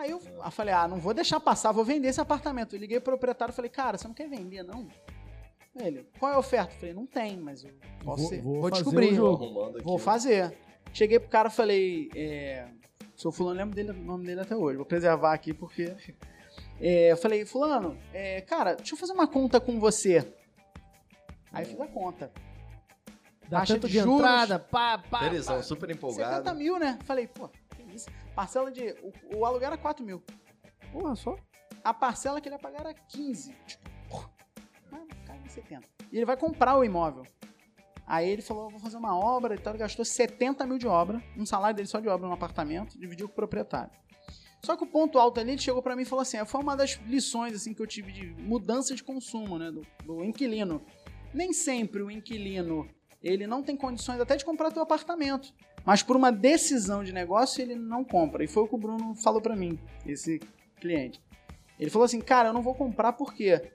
[0.00, 2.74] Aí eu ah, falei, ah, não vou deixar passar, vou vender esse apartamento.
[2.74, 4.88] Eu liguei pro proprietário e falei, cara, você não quer vender, não?
[5.76, 6.72] Ele, qual é a oferta?
[6.74, 7.70] Eu falei, não tem, mas eu
[8.02, 9.82] posso Vou- ser- vou vou, fazer descobrir.
[9.84, 10.56] Vou fazer.
[10.94, 12.66] Cheguei pro cara e falei, é,
[13.14, 15.94] seu fulano, lembro dele, o nome dele até hoje, vou preservar aqui porque...
[16.80, 20.26] É, eu falei, fulano, é, cara, deixa eu fazer uma conta com você.
[21.52, 22.32] Aí fiz a conta.
[23.50, 24.20] Dá Taxa tanto de de, juros.
[24.20, 25.24] entrada, pá, pá.
[25.24, 25.62] Felizão, pá.
[25.62, 26.54] super 70 empolgado.
[26.54, 26.98] mil, né?
[27.04, 27.50] Falei, pô?
[28.34, 28.94] Parcela de...
[29.02, 30.22] O, o aluguel era 4 mil.
[30.92, 31.36] Porra, só.
[31.82, 33.54] A parcela que ele ia pagar era 15.
[34.92, 35.88] Ah, cai em 70.
[36.12, 37.24] E ele vai comprar o imóvel.
[38.06, 39.72] Aí ele falou, vou fazer uma obra e tal.
[39.72, 43.28] Ele gastou 70 mil de obra, um salário dele só de obra no apartamento, dividiu
[43.28, 43.92] com o proprietário.
[44.64, 46.76] Só que o ponto alto ali, ele chegou pra mim e falou assim, foi uma
[46.76, 50.84] das lições assim que eu tive de mudança de consumo, né, do, do inquilino.
[51.32, 52.86] Nem sempre o inquilino,
[53.22, 57.60] ele não tem condições até de comprar teu apartamento, mas por uma decisão de negócio
[57.62, 58.44] ele não compra.
[58.44, 60.40] E foi o que o Bruno falou pra mim, esse
[60.80, 61.20] cliente.
[61.78, 63.72] Ele falou assim, cara, eu não vou comprar por quê?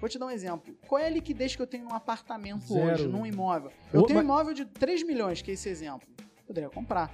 [0.00, 0.74] Vou te dar um exemplo.
[0.86, 2.92] Qual é a liquidez que eu tenho num apartamento Zero.
[2.92, 3.70] hoje, num imóvel?
[3.92, 6.08] Eu tenho um imóvel de 3 milhões, que é esse exemplo.
[6.46, 7.12] Poderia comprar.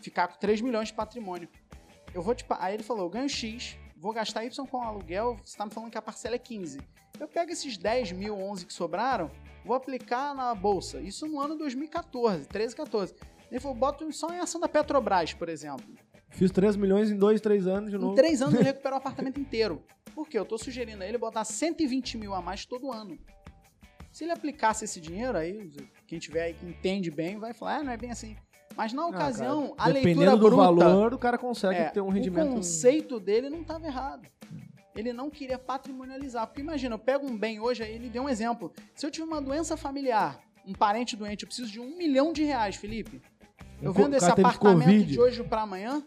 [0.00, 1.48] Ficar com 3 milhões de patrimônio.
[2.14, 2.44] eu vou te.
[2.58, 5.90] Aí ele falou: eu ganho X, vou gastar Y com aluguel, você tá me falando
[5.90, 6.80] que a parcela é 15.
[7.20, 9.30] Eu pego esses 10 mil, 11 que sobraram,
[9.64, 11.00] vou aplicar na bolsa.
[11.00, 13.14] Isso no ano 2014, 13, 14.
[13.52, 15.86] Ele falou: boto só em ação da Petrobras, por exemplo.
[16.30, 18.14] Fiz 3 milhões em 2, 3 anos de Em novo.
[18.14, 19.82] três anos ele recupera o apartamento inteiro.
[20.14, 20.38] Por quê?
[20.38, 23.18] Eu tô sugerindo a ele botar 120 mil a mais todo ano.
[24.10, 25.70] Se ele aplicasse esse dinheiro, aí
[26.06, 28.34] quem tiver aí que entende bem vai falar, ah, não é bem assim.
[28.74, 32.00] Mas na Ah, ocasião, cara, a leitura do bruta, valor, o cara consegue é, ter
[32.00, 32.48] um rendimento.
[32.50, 34.26] o conceito dele não estava errado.
[34.96, 36.46] Ele não queria patrimonializar.
[36.46, 38.72] Porque imagina, eu pego um bem hoje, aí ele deu um exemplo.
[38.94, 42.42] Se eu tiver uma doença familiar, um parente doente, eu preciso de um milhão de
[42.44, 43.20] reais, Felipe.
[43.82, 46.02] Eu vendo esse apartamento de hoje para amanhã,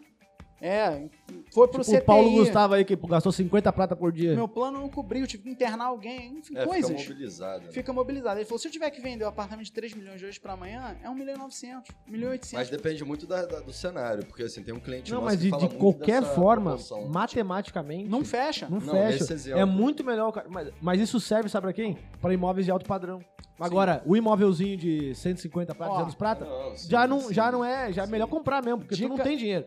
[0.60, 1.08] é,
[1.52, 2.02] foi pro Tipo CTI.
[2.02, 4.34] o Paulo Gustavo aí, que gastou 50 prata por dia.
[4.34, 6.90] Meu plano não cobriu, tive que internar alguém, enfim, É, coisas.
[7.00, 7.64] fica mobilizado.
[7.66, 7.72] né?
[7.72, 8.38] Fica mobilizado.
[8.38, 10.52] Ele falou: se eu tiver que vender o apartamento de 3 milhões de hoje pra
[10.54, 12.52] amanhã, é 1 milhão e 900, 1 milhão e 800.
[12.52, 15.36] Mas depende muito da- da- do cenário, porque assim, tem um cliente Não, nosso mas
[15.38, 17.08] que de, fala de muito qualquer forma, proporção.
[17.08, 18.68] matematicamente, Não fecha.
[18.68, 19.32] não Não, fecha.
[19.32, 19.60] exemplo.
[19.60, 20.46] É muito melhor, cara.
[20.50, 21.98] Mas, mas isso serve, sabe pra quem?
[22.20, 23.20] Pra imóveis de alto padrão.
[23.58, 27.32] Agora, o imóvelzinho de 150 prata, Ó, 200 prata, Não, sim, já, não, sim.
[27.32, 29.64] já não é, já é melhor comprar mesmo, porque tu Dica- não tem dinheiro.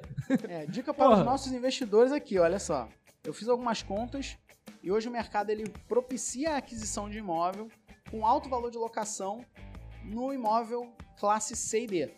[0.48, 1.24] É, dica para os Porra.
[1.50, 2.88] Nossos investidores aqui, olha só.
[3.24, 4.38] Eu fiz algumas contas
[4.84, 7.68] e hoje o mercado ele propicia a aquisição de imóvel
[8.12, 9.44] com alto valor de locação
[10.04, 12.10] no imóvel classe C e D.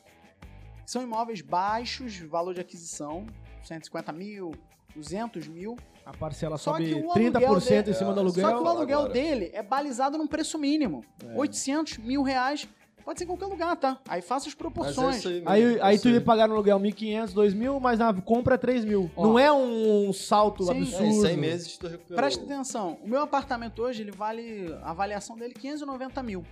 [0.86, 3.26] São imóveis baixos, valor de aquisição,
[3.64, 4.52] 150 mil,
[4.96, 5.78] 200 mil.
[6.06, 8.50] A parcela Só sobe que o 30% aluguel em cima dele- do aluguel.
[8.50, 9.14] Só que o aluguel agora.
[9.14, 11.04] dele é balizado num preço mínimo.
[11.24, 11.38] É.
[11.38, 12.68] 800 mil reais.
[13.04, 14.00] Pode ser em qualquer lugar, tá?
[14.08, 15.18] Aí faça as Mas é proporções.
[15.18, 18.14] isso aí, mesmo, Aí, é aí tu ia pagar no aluguel 1.500, 2.000, mas na
[18.22, 19.12] compra é 3.000.
[19.16, 19.24] Ó.
[19.24, 20.72] não é um salto Sim.
[20.72, 21.22] É, em absurdo.
[21.22, 22.16] 100 meses tu recuperou.
[22.18, 26.46] Presta atenção, o meu apartamento hoje, ele vale, a avaliação dele 590 mil.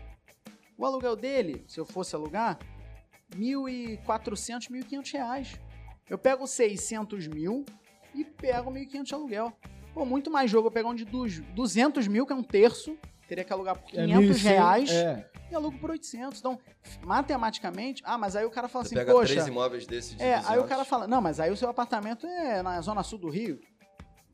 [0.78, 2.58] O aluguel dele, se eu fosse alugar,
[3.38, 5.60] 1.400, 1.500 reais.
[6.10, 7.66] Eu pego 600 mil
[8.16, 9.54] e pego 1.500 de aluguel.
[9.94, 12.98] Pô, muito mais jogo eu pegar um de dos 200 mil, que é um terço,
[13.28, 15.30] teria que alugar por É 500 1.100, reais É.
[15.52, 16.40] e alugo por 800.
[16.40, 16.60] Então,
[17.04, 19.34] matematicamente, ah, mas aí o cara fala Você assim, pega poxa...
[19.34, 20.70] três imóveis desses de É, aí o 200.
[20.70, 23.60] cara fala, não, mas aí o seu apartamento é na zona sul do Rio.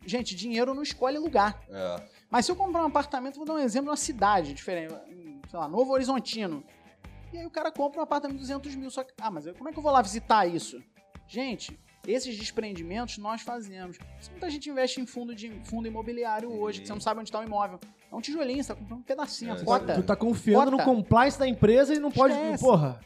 [0.05, 1.59] Gente, dinheiro não escolhe lugar.
[1.69, 2.03] É.
[2.29, 4.93] Mas se eu comprar um apartamento, vou dar um exemplo, numa cidade diferente,
[5.49, 6.63] sei lá, Novo Horizontino.
[7.33, 9.69] E aí o cara compra um apartamento de 200 mil, só que, ah, mas como
[9.69, 10.81] é que eu vou lá visitar isso?
[11.27, 13.97] Gente, esses desprendimentos nós fazemos.
[14.31, 17.39] Muita gente investe em fundo, de, fundo imobiliário hoje, que você não sabe onde está
[17.39, 17.79] o imóvel.
[18.15, 19.93] É um tijolinho, você tá comprando um pedacinho, É, a cota.
[19.95, 20.77] Tu tá confiando Bota.
[20.77, 22.33] no compliance da empresa e não pode.
[22.33, 22.63] Esquece.
[22.63, 22.99] Porra.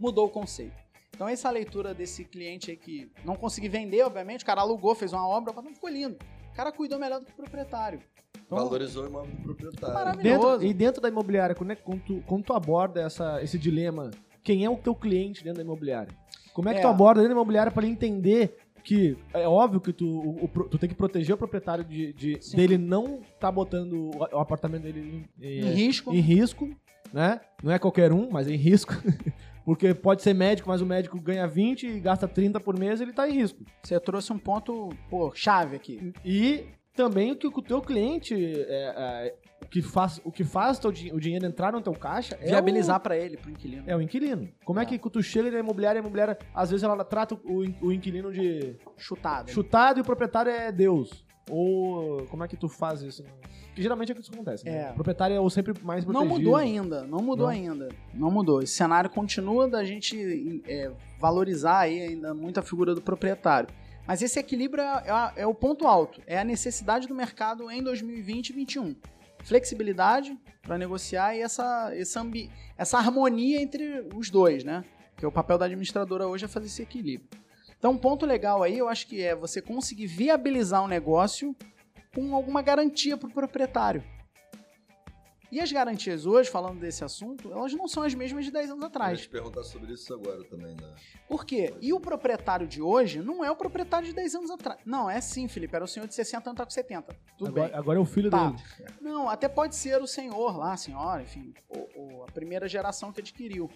[0.00, 0.74] mudou o conceito.
[1.14, 5.12] Então essa leitura desse cliente aí que não consegui vender, obviamente, o cara alugou, fez
[5.12, 6.16] uma obra, mas não ficou lindo.
[6.50, 8.00] O cara cuidou melhor do que o proprietário.
[8.44, 9.94] Então, Valorizou o imóvel do proprietário.
[9.94, 10.48] Maravilhoso.
[10.58, 14.10] Dentro, e dentro da imobiliária, quando, é- quando, tu, quando tu aborda essa, esse dilema,
[14.42, 16.12] quem é o teu cliente dentro da imobiliária?
[16.52, 16.82] Como é que É.
[16.82, 20.48] tu aborda dentro da imobiliária para ele entender que é óbvio que tu, o- o
[20.68, 24.82] tu tem que proteger o proprietário de, de- dele não tá botando o, o apartamento
[24.82, 26.12] dele em, em risco.
[26.14, 26.68] em risco,
[27.12, 27.40] né?
[27.62, 28.94] Não é qualquer um, mas em risco.
[29.64, 33.12] Porque pode ser médico, mas o médico ganha 20 e gasta 30 por mês, ele
[33.12, 33.62] tá em risco.
[33.82, 36.12] Você trouxe um ponto, pô, chave aqui.
[36.24, 36.64] E
[36.96, 38.94] também que o teu cliente, é,
[39.28, 42.46] é, o que faz, o, que faz teu o dinheiro entrar no teu caixa é
[42.46, 43.84] Viabilizar pra ele, pro inquilino.
[43.86, 44.48] é o inquilino.
[44.64, 44.86] Como é, É.
[44.86, 48.76] que tu chega na imobiliária, a imobiliária, às vezes ela trata o, o inquilino de
[48.96, 49.50] Chutado.
[49.50, 51.24] chutado e o proprietário é Deus.
[51.50, 53.24] Ou como é que tu faz isso?
[53.74, 54.64] Que geralmente é o que isso acontece.
[54.64, 54.88] né?
[54.88, 54.90] É.
[54.90, 56.38] O proprietário é o sempre mais Não protegido.
[56.38, 57.52] mudou ainda, não mudou Não.
[57.52, 57.88] ainda.
[58.14, 58.62] Não mudou.
[58.62, 63.68] Esse cenário continua da gente é, valorizar aí ainda muito a figura do proprietário.
[64.06, 65.04] Mas esse equilíbrio é,
[65.36, 66.20] é- é o ponto alto.
[66.26, 68.96] É a necessidade do mercado em 2020 e 2021.
[69.44, 72.22] Flexibilidade para negociar e essa, essa,
[72.76, 74.84] essa harmonia entre os dois, né?
[75.16, 77.28] Que o papel da administradora hoje é fazer esse equilíbrio.
[77.78, 81.54] Então, um ponto legal aí, eu acho que é você conseguir viabilizar um negócio
[82.14, 84.04] com alguma garantia para o proprietário.
[85.52, 88.80] E as garantias hoje, falando desse assunto, elas não são as mesmas de 10 anos
[88.82, 89.20] Eu ia atrás.
[89.20, 90.94] te perguntar sobre isso agora também, né?
[91.28, 91.74] Por quê?
[91.78, 94.80] E o proprietário de hoje não é o proprietário de 10 anos atrás.
[94.86, 95.76] Não, é sim, Felipe.
[95.76, 97.14] Era o senhor de 60 anos, tá com 70.
[97.36, 97.78] Tudo Agora, bem.
[97.78, 98.48] agora é o filho Tá.
[98.48, 98.62] dele.
[98.98, 103.12] Não, até pode ser o senhor lá, a senhora, enfim, ou, ou a primeira geração
[103.12, 103.68] que adquiriu.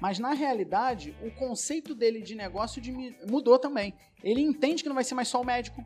[0.00, 3.92] Mas na realidade, o conceito dele de negócio dimi- mudou também.
[4.24, 5.84] Ele entende que não vai ser mais só o médico.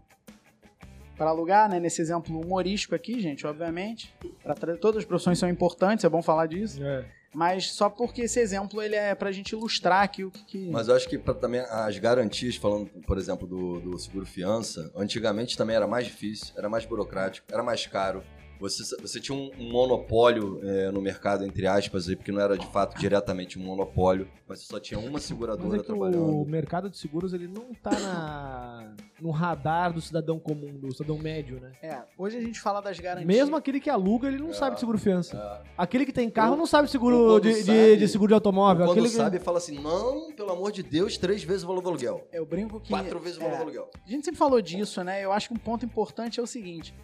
[1.22, 1.78] Para alugar, né?
[1.78, 4.12] Nesse exemplo humorístico aqui, gente, obviamente.
[4.42, 6.82] Pra todas as profissões são importantes, é bom falar disso.
[6.82, 7.04] É.
[7.32, 10.44] Mas só porque esse exemplo ele é pra gente ilustrar aqui o que.
[10.44, 14.26] que- Mas eu acho que pra também as garantias, falando, por exemplo, do, do seguro
[14.26, 18.24] fiança, antigamente também era mais difícil, era mais burocrático, era mais caro.
[18.62, 22.56] Você, você tinha um, um monopólio é, no mercado, entre aspas, aí, porque não era
[22.56, 26.40] de fato diretamente um monopólio, mas você só tinha uma Mas seguradora é que trabalhando.
[26.40, 31.18] o mercado de seguros ele não tá na, no radar do cidadão comum, do cidadão
[31.18, 31.72] médio, né?
[31.82, 33.26] É, hoje a gente fala das garantias.
[33.26, 34.54] Mesmo aquele que aluga, ele não É.
[34.54, 35.36] sabe de seguro fiança.
[35.36, 35.68] É.
[35.76, 38.86] Aquele que tem carro não sabe seguro de, de- sabe- de seguro de automóvel.
[38.86, 41.80] Quando Aquele que- sabe, fala assim: não, pelo amor de Deus, três vezes o valor
[41.82, 42.26] do aluguel.
[42.32, 42.88] Eu brinco que.
[42.90, 43.90] Quatro vezes o valor é, do aluguel.
[44.06, 45.24] A gente sempre falou disso, né?
[45.24, 46.94] Eu acho que um ponto importante é o seguinte: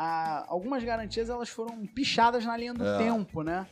[0.00, 2.98] a- algumas garantias elas foram pichadas na linha do É.
[2.98, 3.66] tempo, né?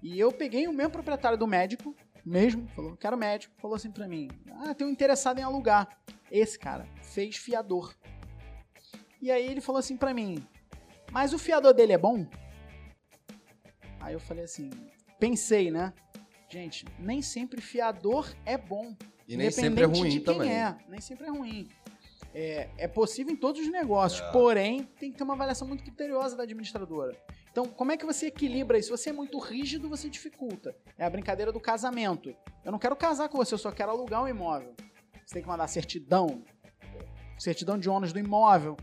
[0.00, 4.06] E eu peguei o mesmo proprietário do médico, mesmo, falou, quero médico, falou assim pra
[4.06, 5.88] mim: ah, tem um interessado em alugar.
[6.30, 7.94] Esse cara fez fiador.
[9.20, 10.46] E aí ele falou assim pra mim:
[11.10, 12.24] mas o fiador dele é bom?
[14.00, 14.70] Aí eu falei assim:
[15.18, 15.92] pensei, né?
[16.48, 18.94] Gente, nem sempre fiador é bom.
[19.26, 20.52] E nem sempre é ruim de quem também.
[20.52, 21.68] É, nem sempre é ruim.
[22.34, 24.32] É, é possível em todos os negócios, É.
[24.32, 27.16] porém tem que ter uma avaliação muito criteriosa da administradora.
[27.50, 28.88] Então, como é que você equilibra isso?
[28.88, 30.74] Se você é muito rígido, você dificulta.
[30.98, 32.34] É a brincadeira do casamento.
[32.64, 34.74] Eu não quero casar com você, eu só quero alugar um imóvel.
[35.24, 36.42] Você tem que mandar certidão,
[37.38, 38.76] certidão de ônus do imóvel.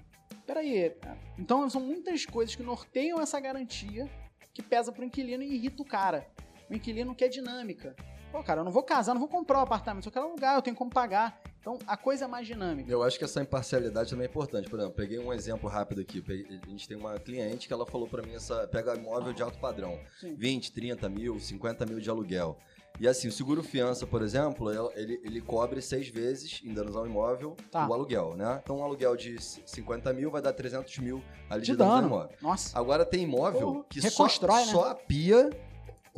[0.47, 0.95] Peraí.
[1.37, 4.09] Então, são muitas coisas que norteiam essa garantia
[4.53, 6.25] que pesa pro inquilino e irrita o cara.
[6.69, 7.95] O inquilino quer dinâmica.
[8.31, 10.61] Pô, cara, eu não vou casar, não vou comprar um apartamento, eu quero alugar, eu
[10.61, 11.40] tenho como pagar.
[11.62, 12.91] Então, a coisa é mais dinâmica.
[12.91, 14.67] Eu acho que essa imparcialidade também é importante.
[14.67, 16.24] Por exemplo, peguei um exemplo rápido aqui.
[16.63, 19.60] A gente tem uma cliente que ela falou pra mim, essa, pega imóvel de alto
[19.60, 20.00] padrão.
[20.19, 20.34] Sim.
[20.36, 22.58] 20, 30 mil, 50 mil de aluguel.
[23.00, 27.06] E assim, o seguro fiança, por exemplo, ele, ele cobre seis vezes em danos ao
[27.06, 27.88] imóvel Tá.
[27.88, 28.60] o aluguel, né?
[28.62, 32.02] Então um aluguel de 50 mil vai dar 300 mil ali de, De danos ao
[32.02, 32.13] dano.
[32.13, 32.38] imóvel.
[32.41, 32.78] Nossa.
[32.78, 34.65] Agora tem imóvel que só, né?
[34.65, 35.50] só a pia...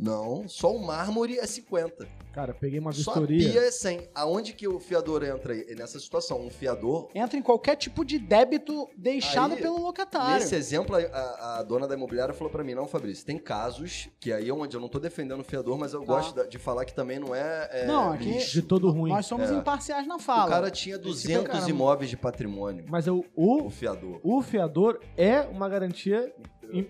[0.00, 2.06] Não, só o mármore é 50.
[2.32, 3.50] Cara, peguei uma Só a vistoria.
[3.52, 4.08] pia é 100.
[4.12, 5.72] Aonde que o fiador entra aí?
[5.76, 6.40] nessa situação?
[6.44, 10.34] Um fiador Entra em qualquer tipo de débito deixado Aí, pelo locatário.
[10.34, 14.32] Nesse exemplo, a, a dona da imobiliária falou pra mim, não, Fabrício, tem casos que
[14.32, 16.06] aí é onde eu não tô defendendo o fiador, mas eu Tá.
[16.06, 18.50] gosto de falar que também não é, é Não, aqui- lixo.
[18.52, 19.10] De todo ruim.
[19.12, 19.54] Nós somos É.
[19.54, 20.46] imparciais na fala.
[20.46, 21.70] O cara tinha Esse foi o 200 caramba.
[21.70, 24.18] imóveis de patrimônio, Mas eu, o o, fiador.
[24.24, 26.34] o fiador é uma garantia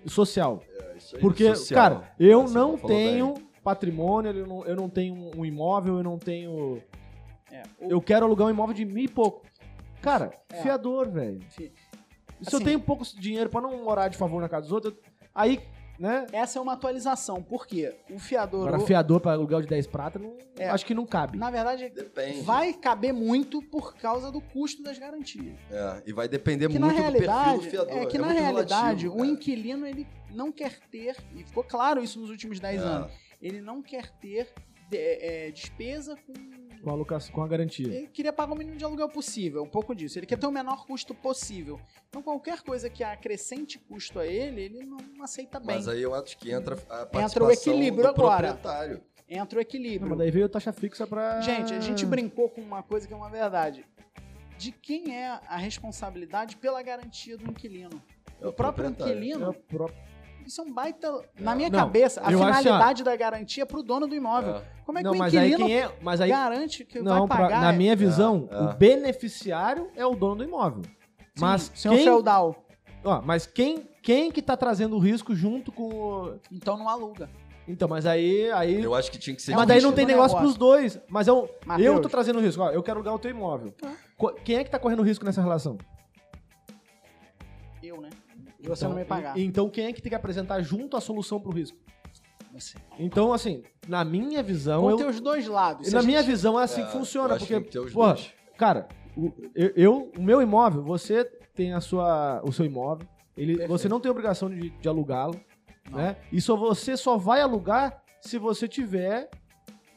[0.06, 0.62] social.
[0.92, 1.80] É isso aí, Porque, social.
[1.82, 3.46] cara, eu você não tenho bem.
[3.62, 6.80] patrimônio, eu não, eu não tenho um imóvel, eu não tenho.
[7.50, 9.42] É, o- Eu quero alugar um imóvel de mil e pouco.
[10.02, 10.62] Cara, É.
[10.62, 11.40] fiador, velho.
[11.50, 11.72] fi-
[12.42, 14.92] Se eu Assim- tenho pouco dinheiro pra não morar de favor na casa dos outros,
[14.92, 15.00] eu-
[15.34, 15.60] aí,
[15.98, 16.26] né?
[16.32, 17.42] Essa é uma atualização.
[17.42, 17.94] Por quê?
[18.10, 18.68] O fiador.
[18.68, 20.68] Agora, o- fiador pra alugar de 10 prata, não, É.
[20.68, 21.38] acho que não cabe.
[21.38, 22.42] Na verdade, Depende.
[22.42, 25.56] vai caber muito por causa do custo das garantias.
[25.70, 27.96] É, e vai depender que muito na do perfil do fiador.
[28.02, 32.02] é que na muito realidade relativo, o inquilino ele não quer ter, e ficou claro
[32.02, 32.84] isso nos últimos 10 É.
[32.84, 34.48] anos, ele não quer ter
[34.90, 36.32] de- é, despesa com
[36.84, 37.86] Com a, alocação, com a garantia.
[37.92, 40.18] Ele queria pagar o mínimo de aluguel possível, um pouco disso.
[40.18, 41.80] Ele quer ter o menor custo possível.
[42.10, 45.76] Então, qualquer coisa que acrescente custo a ele, ele não aceita bem.
[45.76, 48.48] Mas aí eu acho que entra a Entra o equilíbrio do agora.
[48.52, 49.02] proprietário.
[49.26, 50.08] Entra o Não, equilíbrio.
[50.10, 51.40] mas daí veio taxa fixa pra.
[51.40, 53.84] Gente, a gente brincou com uma coisa que é uma verdade.
[54.58, 58.00] De quem é a responsabilidade pela garantia do inquilino?
[58.40, 59.14] É o próprio proprietário.
[59.14, 59.98] É inquilino, o próprio-
[60.46, 61.10] isso é um baita.
[61.38, 64.56] Na minha Não, cabeça, a eu acho finalidade da garantia é pro dono do imóvel.
[64.56, 64.62] É.
[64.84, 65.92] Como é que Não, o mas aí inquilino quem é.
[66.02, 66.30] Mas aí.
[66.30, 67.60] garante que Não, vai pra- pagar?
[67.62, 68.56] na é- minha visão, é.
[68.58, 70.82] o beneficiário é o dono do imóvel.
[70.84, 72.64] Sim, mas senhor quem, feudal.
[73.02, 76.38] ó, mas quem, quem que tá trazendo o risco junto com o...
[76.52, 77.28] Então não aluga.
[77.66, 78.50] Então, mas aí...
[78.52, 79.52] aí Eu acho que tinha que ser.
[79.52, 80.54] É mas daí não tem negócio negócio.
[80.54, 81.00] pros dois.
[81.08, 81.96] Mas eu, Mateus.
[81.96, 82.60] eu tô trazendo o risco.
[82.62, 83.72] Ó, eu quero alugar o teu imóvel.
[84.18, 85.78] Co- Quem é que tá correndo risco nessa relação?
[87.82, 88.10] Eu, né?
[88.64, 89.36] E você não me pagar.
[89.38, 91.76] e- Então quem é que tem que apresentar junto a solução pro risco?
[92.52, 92.76] Você.
[93.00, 94.82] Então, assim, na minha visão...
[94.82, 95.92] Vão eu- ter os dois lados.
[95.92, 97.36] Na a minha gente- visão é assim É, que funciona.
[97.36, 98.32] Porque, tem que porra, dois.
[98.56, 103.56] cara, o, eu, eu- o meu imóvel, você tem a sua, o seu imóvel, ele,
[103.56, 103.68] Perfeito.
[103.68, 105.34] você não tem obrigação de, de alugá-lo,
[105.90, 106.16] né?
[106.30, 109.28] E só você só vai alugar se você tiver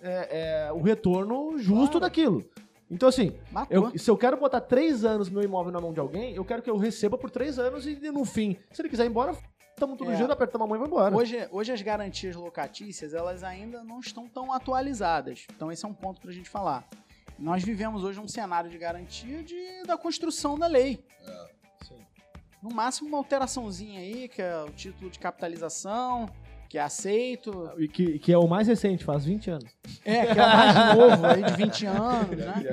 [0.01, 1.99] é, é, o retorno justo Claro.
[1.99, 2.43] daquilo.
[2.89, 3.37] Então, assim,
[3.69, 6.61] eu- se eu quero botar três anos meu imóvel na mão de alguém, eu quero
[6.61, 9.35] que eu receba por três anos e no fim, se ele quiser ir embora,
[9.75, 10.15] tamo tudo É.
[10.15, 11.15] junto, aperta a mão e vai embora.
[11.15, 15.45] Hoje, hoje as garantias locatícias, elas ainda não estão tão atualizadas.
[15.53, 16.87] Então esse é um ponto pra gente falar.
[17.37, 21.03] Nós vivemos hoje um cenário de garantia de, da construção da lei.
[22.63, 26.27] No máximo uma alteraçãozinha aí, que é o título de capitalização,
[26.67, 27.71] que é aceito.
[27.77, 29.69] E que, que é o mais recente, faz 20 anos.
[30.03, 32.63] É, que é o mais novo aí de 20 anos, né?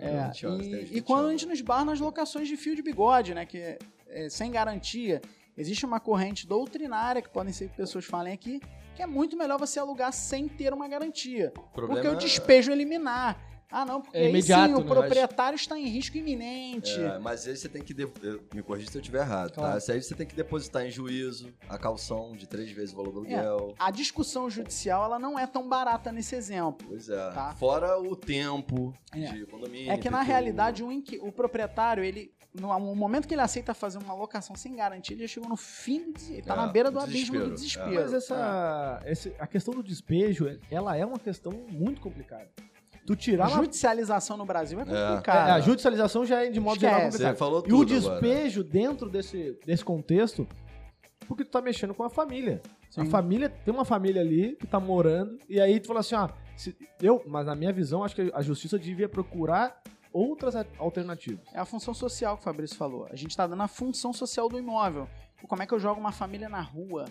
[0.00, 2.74] É, 20 anos, e, 20 e quando a gente nos barra nas locações de fio
[2.74, 3.44] de bigode, né?
[3.46, 3.78] Que é,
[4.08, 5.20] é, sem garantia,
[5.56, 8.60] existe uma corrente doutrinária, que podem ser que pessoas falem aqui,
[8.94, 11.52] que é muito melhor você alugar sem ter uma garantia.
[11.56, 13.38] O Porque o é- despejo eliminar.
[13.72, 14.90] Ah, não, porque É aí imediato, sim, o né?
[14.90, 17.00] proprietário está em risco iminente.
[17.00, 17.94] É, mas aí você tem que.
[17.94, 18.06] de-
[18.54, 19.72] Me corrija se eu estiver errado, Claro.
[19.72, 19.78] tá?
[19.78, 23.12] Isso aí você tem que depositar em juízo a calção de três vezes o valor
[23.12, 23.34] do É.
[23.34, 23.74] aluguel.
[23.78, 26.86] A discussão judicial ela não é tão barata nesse exemplo.
[26.88, 27.30] Pois é.
[27.30, 27.54] Tá.
[27.54, 29.20] Fora o tempo É.
[29.32, 29.90] de condomínio.
[29.90, 32.30] É que na realidade o, inqui- o proprietário, ele.
[32.54, 36.04] No momento que ele aceita fazer uma locação sem garantia, ele já chegou no fim
[36.04, 36.46] do desespero.
[36.46, 37.86] Tá É, na beira do abismo do desespero.
[37.88, 38.02] desespero.
[38.02, 42.50] Mas essa, esse- a questão do despejo, ela é uma questão muito complicada.
[43.06, 45.48] Tu A tirar uma, judicialização no Brasil é é, complicado.
[45.50, 47.12] a judicialização já é de modo geral Esquece.
[47.12, 47.34] complicada.
[47.34, 48.20] Você falou E o tudo agora.
[48.20, 50.46] despejo dentro desse, desse contexto,
[51.26, 52.62] porque tu tá mexendo com a família.
[52.96, 53.10] A Sim.
[53.10, 56.76] família, tem uma família ali que tá morando, e aí tu fala assim, ó, se-
[57.00, 59.80] eu, mas na minha visão, acho que a justiça devia procurar
[60.12, 61.44] outras a- alternativas.
[61.52, 63.06] É a função social que o Fabrício falou.
[63.10, 65.08] A gente tá dando a função social do imóvel.
[65.48, 67.06] Como é que eu jogo uma família na rua?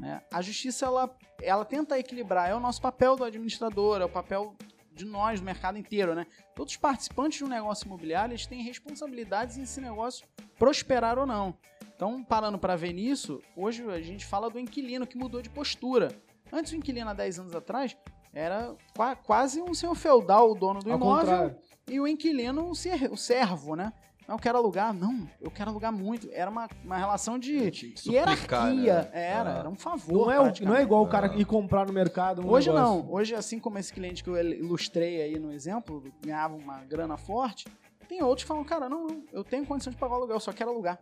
[0.00, 0.20] Né?
[0.32, 1.08] A justiça, ela,
[1.40, 2.50] ela tenta equilibrar.
[2.50, 4.54] É o nosso papel do administrador, é o papel
[4.94, 6.26] de nós, do mercado inteiro, né?
[6.54, 10.26] Todos os participantes de um negócio imobiliário, eles têm responsabilidades em esse negócio
[10.58, 11.54] prosperar ou não.
[11.94, 16.08] Então, parando para ver nisso, hoje a gente fala do inquilino que mudou de postura.
[16.52, 17.96] Antes, o inquilino, há 10 anos atrás,
[18.32, 21.56] era qua- quase um senhor feudal, o dono do Ao imóvel, contrário.
[21.88, 23.92] e o inquilino, o servo, né?
[24.26, 24.92] Não, eu quero alugar.
[24.94, 26.28] Não, eu quero alugar muito.
[26.32, 29.02] Era uma, uma relação de que suplicar, hierarquia.
[29.02, 29.10] né?
[29.12, 29.58] Era, Ah.
[29.58, 30.26] era um favor.
[30.26, 31.36] Não é, o- não é igual o cara Ah.
[31.36, 33.02] ir comprar no mercado um Hoje negócio.
[33.04, 33.12] não.
[33.12, 37.66] Hoje, assim como esse cliente que eu ilustrei aí no exemplo, ganhava uma grana forte,
[38.08, 40.40] tem outros que falam, cara, não, não, eu tenho condição de pagar o aluguel, eu
[40.40, 40.98] só quero alugar.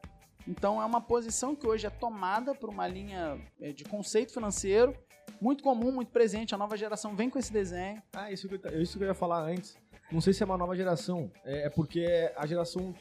[0.47, 4.93] Então é uma posição que hoje é tomada por uma linha eh, de conceito financeiro
[5.41, 6.55] muito comum, muito presente.
[6.55, 8.03] A nova geração vem com esse desenho.
[8.13, 9.77] Ah, isso que, eu, isso que eu ia falar antes.
[10.11, 11.31] Não sei se é uma nova geração.
[11.45, 12.93] É, é porque a geração.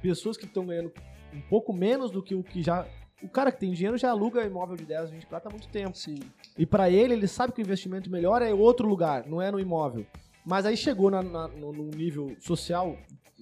[0.00, 0.92] Pessoas que estão ganhando
[1.32, 2.86] um pouco menos do que o que já.
[3.22, 5.96] O cara que tem dinheiro já aluga imóvel de 10, 20 prata há muito tempo.
[5.96, 6.18] Sim.
[6.56, 9.60] E pra ele, ele sabe que o investimento melhor é outro lugar, não é no
[9.60, 10.06] imóvel.
[10.44, 12.96] Mas aí chegou na, na, no, num nível social,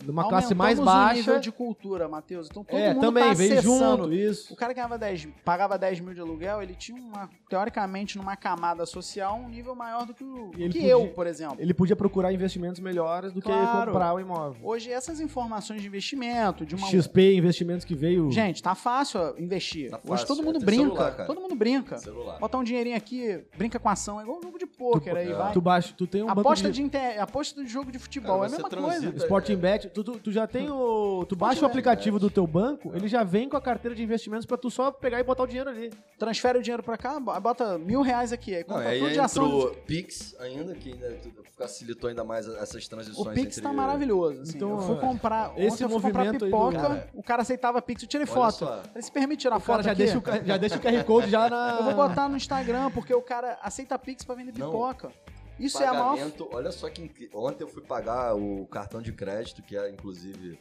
[0.04, 1.14] numa classe mais o baixa.
[1.14, 2.48] nível de cultura, Matheus.
[2.50, 4.02] Então todo é, mundo também, tá veio acessando.
[4.04, 4.52] junto, isso.
[4.52, 8.86] O cara ganhava 10, pagava 10 mil de aluguel, ele tinha uma, teoricamente, numa camada
[8.86, 11.56] social, um nível maior do que, o, que podia- eu, por exemplo.
[11.58, 13.66] Ele podia procurar investimentos melhores do Claro.
[13.80, 14.60] que comprar o imóvel.
[14.62, 16.86] Hoje, essas informações de investimento, de uma.
[16.88, 18.30] XP, investimentos que veio.
[18.30, 19.90] Gente, tá fácil investir.
[19.90, 20.84] Tá Hoje fácil, todo é, mundo tem brinca.
[20.94, 21.98] celular, todo mundo brinca.
[21.98, 22.38] Celular.
[22.38, 25.34] Botar um dinheirinho aqui, brinca com ação, é igual um jogo de pôquer aí, é.
[25.34, 25.52] vai.
[25.52, 26.74] tu, baixa, tu tem um banco Aposta de...
[26.74, 27.20] de, inter...
[27.22, 29.16] aposta de jogo de futebol, Cara, é a mesma transita- coisa.
[29.18, 31.24] Sporting Bet, tu, tu, tu já tem o.
[31.28, 34.46] Tu baixa o aplicativo do teu banco, ele já vem com a carteira de investimentos
[34.46, 35.90] pra tu só pegar e botar o dinheiro ali.
[36.18, 38.54] Transfere o dinheiro pra cá, bota mil reais aqui.
[38.54, 39.46] Aí Não, compra aí tudo de ação.
[39.46, 41.16] entrou Pix ainda, que ainda
[41.56, 43.62] facilitou ainda mais essas O transições Pix entre...
[43.62, 44.42] tá maravilhoso.
[44.42, 44.56] assim.
[44.56, 45.52] Então, eu fui é, comprar.
[45.56, 47.08] esse ontem eu fui comprar movimento aí do- pipoca, Cara.
[47.14, 48.54] o cara aceitava Pix, eu tirei Olha foto.
[48.54, 48.82] só.
[48.82, 49.98] Falei, se permite tirar O foto cara já aqui?
[50.02, 51.76] deixa, o, ca- já deixa o QR Code já na.
[51.78, 54.66] Eu vou botar no Instagram, porque o cara aceita Pix pra vender Não.
[54.70, 55.10] pipoca.
[55.58, 56.10] Isso é a maior.
[56.16, 60.58] Pagamento, olha só que ontem eu fui pagar o cartão de crédito, que é inclusive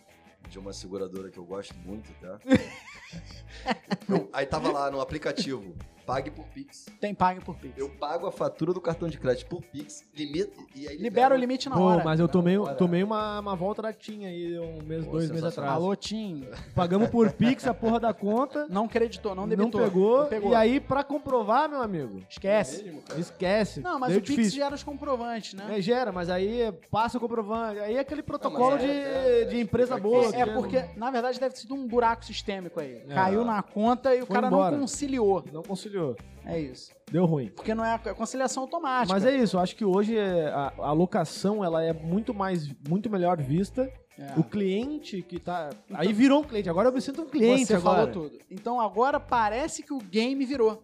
[0.50, 2.40] de uma seguradora que eu gosto muito, tá?
[4.10, 5.76] Eu- aí tava lá no aplicativo,
[6.08, 6.86] pague por Pix.
[7.02, 7.78] Tem pague por Pix.
[7.78, 11.38] Eu pago a fatura do cartão de crédito por Pix, limite e aí Libera o
[11.38, 12.04] limite na Pô, hora.
[12.04, 12.74] mas eu tomei, hora.
[12.76, 15.70] tomei uma, uma volta da Tinha aí um mês, Pô, dois meses atrás.
[15.70, 16.48] Alô, Tim.
[16.74, 18.66] Pagamos por Pix a porra da conta.
[18.70, 19.82] Não creditou, não Não, debitou.
[19.82, 20.52] pegou, Não pegou.
[20.54, 22.84] E aí, pra comprovar, meu amigo, Esquece.
[22.84, 23.20] Mesmo, cara.
[23.20, 23.82] esquece.
[23.82, 24.60] Não, mas Deu o Pix difícil.
[24.60, 25.78] gera os comprovantes, né?
[25.78, 27.80] É, gera, mas aí passa o comprovante.
[27.82, 30.34] Aí é aquele protocolo mas é- de, é- é- de empresa é- boa.
[30.34, 33.04] É, que porque, na verdade, deve ter sido um buraco sistêmico aí.
[33.10, 33.14] É.
[33.14, 34.72] Caiu na conta e o Foi cara embora.
[34.72, 35.44] não conciliou.
[35.52, 35.97] Não conciliou.
[36.46, 36.92] É isso.
[37.12, 37.50] Deu ruim.
[37.50, 39.14] Porque não é a conciliação automática.
[39.14, 43.10] Mas é isso, eu acho que hoje a, a locação ela é muito mais, muito
[43.10, 43.92] melhor vista.
[44.20, 44.34] É.
[44.40, 45.70] O cliente que tá.
[45.94, 48.08] aí virou um cliente, agora eu me sinto um cliente Você agora.
[48.08, 48.40] falou tudo.
[48.50, 50.84] Então agora parece que o game virou.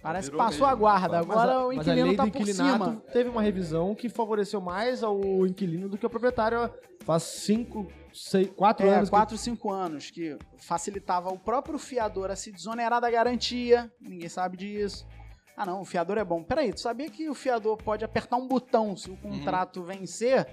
[0.00, 0.80] Parece que passou a mesmo.
[0.80, 1.18] guarda.
[1.24, 3.02] Mas Agora a- o mas a inquilino lei tá do por cima.
[3.12, 6.70] teve uma revisão que favoreceu mais ao inquilino do que ao proprietário
[7.00, 9.08] faz cinco, seis, quatro É, anos.
[9.08, 13.90] que- 4, 5 anos, que facilitava o próprio fiador a se desonerar da garantia.
[14.00, 15.06] Ninguém sabe disso.
[15.56, 16.42] Ah, não, o fiador é bom.
[16.42, 20.46] Peraí, tu sabia que o fiador pode apertar um botão se o contrato vencer?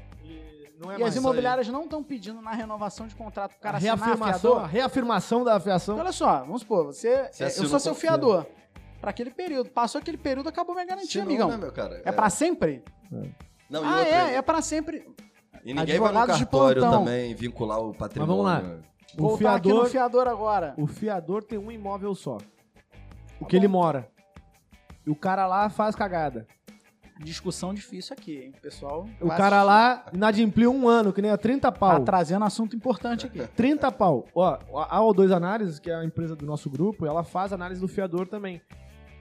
[0.80, 3.60] não é e as imobiliárias não estão pedindo na renovação de contrato o aí.
[3.62, 5.94] cara a assinar reafirmação, a reafirmação da afiação.
[5.94, 8.48] Então, olha só, vamos supor, você, Você é, eu assinou sou seu fiador.
[9.00, 9.70] Pra aquele período.
[9.70, 11.50] Passou aquele período, acabou minha garantia, não, amigão.
[11.50, 12.02] né, meu cara?
[12.04, 12.84] É pra sempre?
[13.70, 15.08] Não, e ah, outra, é, é pra sempre.
[15.64, 17.00] E ninguém vai no cartório plantão.
[17.06, 18.36] também vincular o patrimônio.
[18.36, 18.80] vamos lá.
[19.18, 20.74] O Voltar aqui no fiador, fiador agora.
[20.78, 22.38] o fiador tem um imóvel só.
[23.40, 23.74] O Tá que ele bom.
[23.80, 24.08] mora.
[25.06, 26.48] E o cara lá faz cagada.
[27.24, 28.54] Discussão difícil aqui, hein?
[28.58, 29.06] O pessoal.
[29.20, 29.64] O cara assistir.
[29.68, 32.04] lá inadimpliu um ano, que nem a 30 Tá pau.
[32.04, 33.40] trazendo assunto importante aqui.
[33.56, 34.26] 30 pau.
[34.34, 34.58] Ó,
[34.90, 38.28] a O2 Análises, que é a empresa do nosso grupo, ela faz análise do fiador
[38.28, 38.60] também.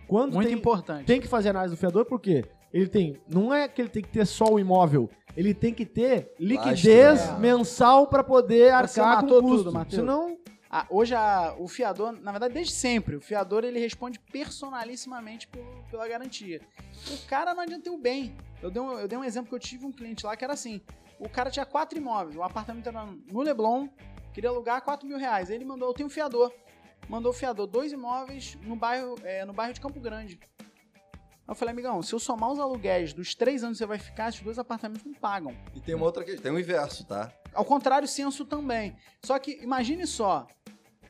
[0.09, 1.05] Quando Muito tem, importante.
[1.07, 2.45] tem que fazer análise do fiador, por quê?
[2.73, 3.17] Ele tem.
[3.29, 5.11] Não é que ele tem que ter só o imóvel.
[5.37, 7.39] Ele tem que ter liquidez Lastro, é.
[7.39, 9.57] mensal para poder Você arcar com matou o custo.
[9.65, 10.01] tudo, Matheus.
[10.01, 10.37] Senão,
[10.73, 14.21] Ah, hoje a- o fiador, na verdade, desde sempre, o fiador ele responde
[14.65, 16.61] personalissimamente pelo- pela garantia.
[17.11, 18.37] O cara não adianta ter o bem.
[18.63, 20.53] Eu dei, um, eu dei um exemplo que eu tive um cliente lá que era
[20.53, 20.81] assim:
[21.19, 23.89] o cara tinha quatro imóveis, o apartamento era no Leblon,
[24.33, 25.51] queria alugar 4 mil reais.
[25.51, 26.53] Aí ele mandou, eu tenho um fiador.
[27.09, 30.39] Mandou o fiador, dois imóveis no bairro, é, no bairro de Campo Grande.
[31.51, 34.29] Eu falei, amigão, se eu somar os aluguéis dos três anos que você vai ficar,
[34.29, 35.53] esses dois apartamentos não pagam.
[35.75, 37.33] E tem uma outra questão, tem o inverso, tá?
[37.53, 38.95] Ao contrário, censo também.
[39.25, 40.47] Só que imagine só.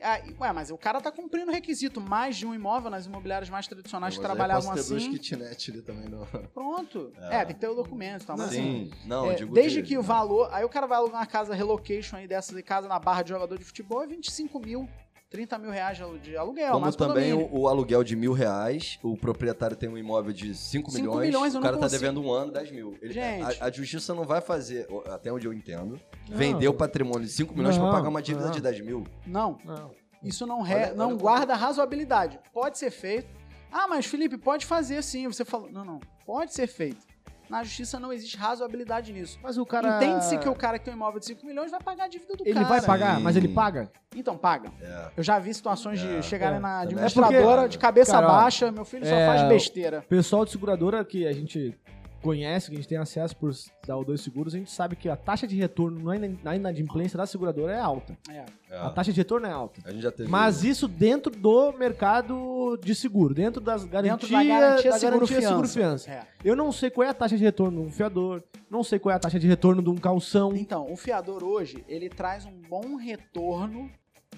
[0.02, 3.50] Ah, ué, mas o cara tá cumprindo o requisito mais de um imóvel nas imobiliárias
[3.50, 5.10] mais tradicionais que Mas trabalhavam assim.
[5.10, 6.24] kitnet ali também, não.
[6.54, 7.12] Pronto.
[7.18, 7.42] É.
[7.42, 7.44] É.
[7.44, 8.38] tem que ter o documento e tal.
[8.38, 10.48] Mas assim, Sim, não, é, digo desde de- que o valor.
[10.54, 13.28] Aí o cara vai alugar uma casa relocation aí dessas de casa na barra de
[13.28, 14.88] jogador de futebol é 25 mil,
[15.30, 16.72] 30 mil reais de alu- de aluguel.
[16.72, 20.54] Como mas também o, o aluguel de mil reais, o proprietário tem um imóvel de
[20.56, 22.00] 5 Cinco milhões, milhões, o cara tá consigo.
[22.00, 22.98] devendo um ano, 10 mil.
[23.00, 23.62] Ele- Gente.
[23.62, 26.36] a, a justiça não vai fazer, até onde eu entendo, Não.
[26.36, 28.52] vender o patrimônio de 5 milhões pra pagar uma dívida não.
[28.52, 29.04] de 10 mil.
[29.24, 29.90] Não, não.
[30.22, 32.40] isso não, re- Olha- não olha como- guarda razoabilidade.
[32.52, 33.28] Pode ser feito.
[33.70, 35.28] Ah, mas Felipe, pode fazer sim.
[35.28, 35.70] Você falou.
[35.70, 36.00] Não, não.
[36.26, 37.06] Pode ser feito.
[37.50, 39.36] Na justiça não existe razoabilidade nisso.
[39.42, 39.96] Mas o cara.
[39.96, 42.36] Entende-se que o cara que tem um imóvel de 5 milhões vai pagar a dívida
[42.36, 42.66] do Ele cara.
[42.66, 43.22] vai pagar, Sim.
[43.24, 43.90] mas ele paga?
[44.14, 44.70] Então, paga.
[44.80, 45.10] É.
[45.16, 46.60] Eu já vi situações de É, chegarem é.
[46.60, 50.02] na administradora É porque, de cabeça cara, baixa, meu filho só é, faz besteira.
[50.08, 51.76] Pessoal de seguradora que a gente
[52.20, 53.52] conhece, que a gente tem acesso por
[53.86, 56.56] dar o dois seguros, a gente sabe que a taxa de retorno na ina- na
[56.56, 58.16] inadimplência da seguradora é alta.
[58.30, 58.44] É.
[58.70, 58.76] é.
[58.78, 59.80] A taxa de retorno é alta.
[59.84, 60.28] A gente já teve.
[60.28, 65.18] Mas isso dentro do mercado de seguro, dentro das garantias, Dentro da garantia da seguro
[65.20, 65.48] garantia fiança.
[65.48, 66.10] seguro-fiança.
[66.10, 66.22] É.
[66.44, 69.12] Eu não sei qual é a taxa de retorno de um fiador, não sei qual
[69.12, 70.54] é a taxa de retorno de um calção.
[70.56, 73.90] Então, o fiador hoje, ele traz um bom retorno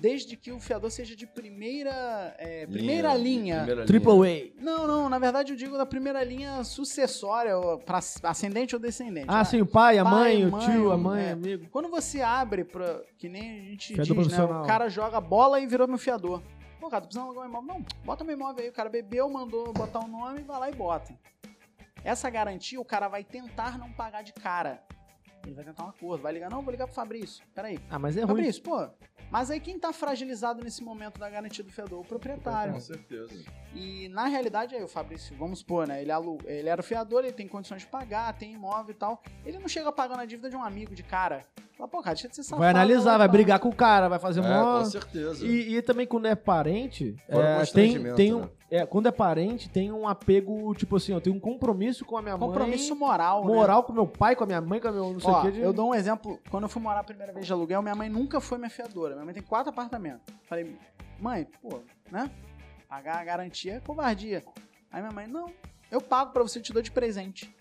[0.02, 3.58] desde que o fiador seja de primeira, é, primeira linha.
[3.58, 4.60] primeira Triple A.
[4.60, 7.54] Não, não, na verdade eu digo da primeira linha sucessória,
[7.86, 9.26] para ascendente ou descendente.
[9.28, 9.44] Ah, né?
[9.44, 11.30] sim, o pai, a Pai, mãe, o mãe, tio, a mãe, é.
[11.30, 11.68] amigo.
[11.70, 13.00] Quando você abre pra.
[13.16, 14.14] Que nem a gente Fiador diz, né?
[14.14, 14.64] profissional.
[14.64, 16.42] O cara joga bola e virou meu fiador.
[16.80, 17.68] Pô, cara, tô precisando alugar um imóvel.
[17.68, 18.70] Não, bota meu imóvel aí.
[18.70, 21.14] O cara bebeu, mandou botar o nome, vai lá e bota.
[22.02, 24.82] Essa garantia o cara vai tentar não pagar de cara.
[25.44, 26.22] Ele vai tentar um acordo.
[26.22, 27.44] Vai ligar, não, vou ligar pro Fabrício.
[27.54, 27.78] Peraí.
[27.90, 28.28] Ah, mas é ruim.
[28.28, 28.88] Fabrício, pô.
[29.30, 32.00] Mas aí quem tá fragilizado nesse momento da garantia do fiador?
[32.00, 32.74] O proprietário.
[32.74, 33.34] Com certeza.
[33.74, 36.02] E na realidade, aí o Fabrício, vamos supor, né?
[36.02, 36.38] Ele, alu...
[36.44, 39.22] ele era o fiador, ele tem condições de pagar, tem imóvel e tal.
[39.44, 41.46] Ele não chega pagando a dívida de um amigo de cara.
[41.78, 42.60] Fala, pô, cara, deixa de ser safado.
[42.60, 44.80] Vai analisar, vai brigar com o cara, vai fazer É, uma.
[44.80, 45.46] com certeza.
[45.46, 48.50] E, e também quando é parente, é, tem, tem um, né?
[48.72, 52.22] É, quando é parente, tem um apego, tipo assim, eu tenho um compromisso com a
[52.22, 53.54] minha Compromisso mãe, moral, né?
[53.54, 55.42] moral com meu pai, com a minha mãe, com a meu não sei o Ó,
[55.42, 55.52] que.
[55.52, 55.60] De...
[55.60, 56.40] eu dou um exemplo.
[56.50, 59.14] Quando eu fui morar a primeira vez de aluguel, minha mãe nunca foi minha fiadora.
[59.14, 60.22] Minha mãe tem quatro apartamentos.
[60.44, 60.74] Falei,
[61.20, 62.30] mãe, pô, né?
[62.88, 64.42] Pagar a garantia é covardia.
[64.90, 65.52] Aí minha mãe, não,
[65.90, 67.54] eu pago pra você, te dou de presente.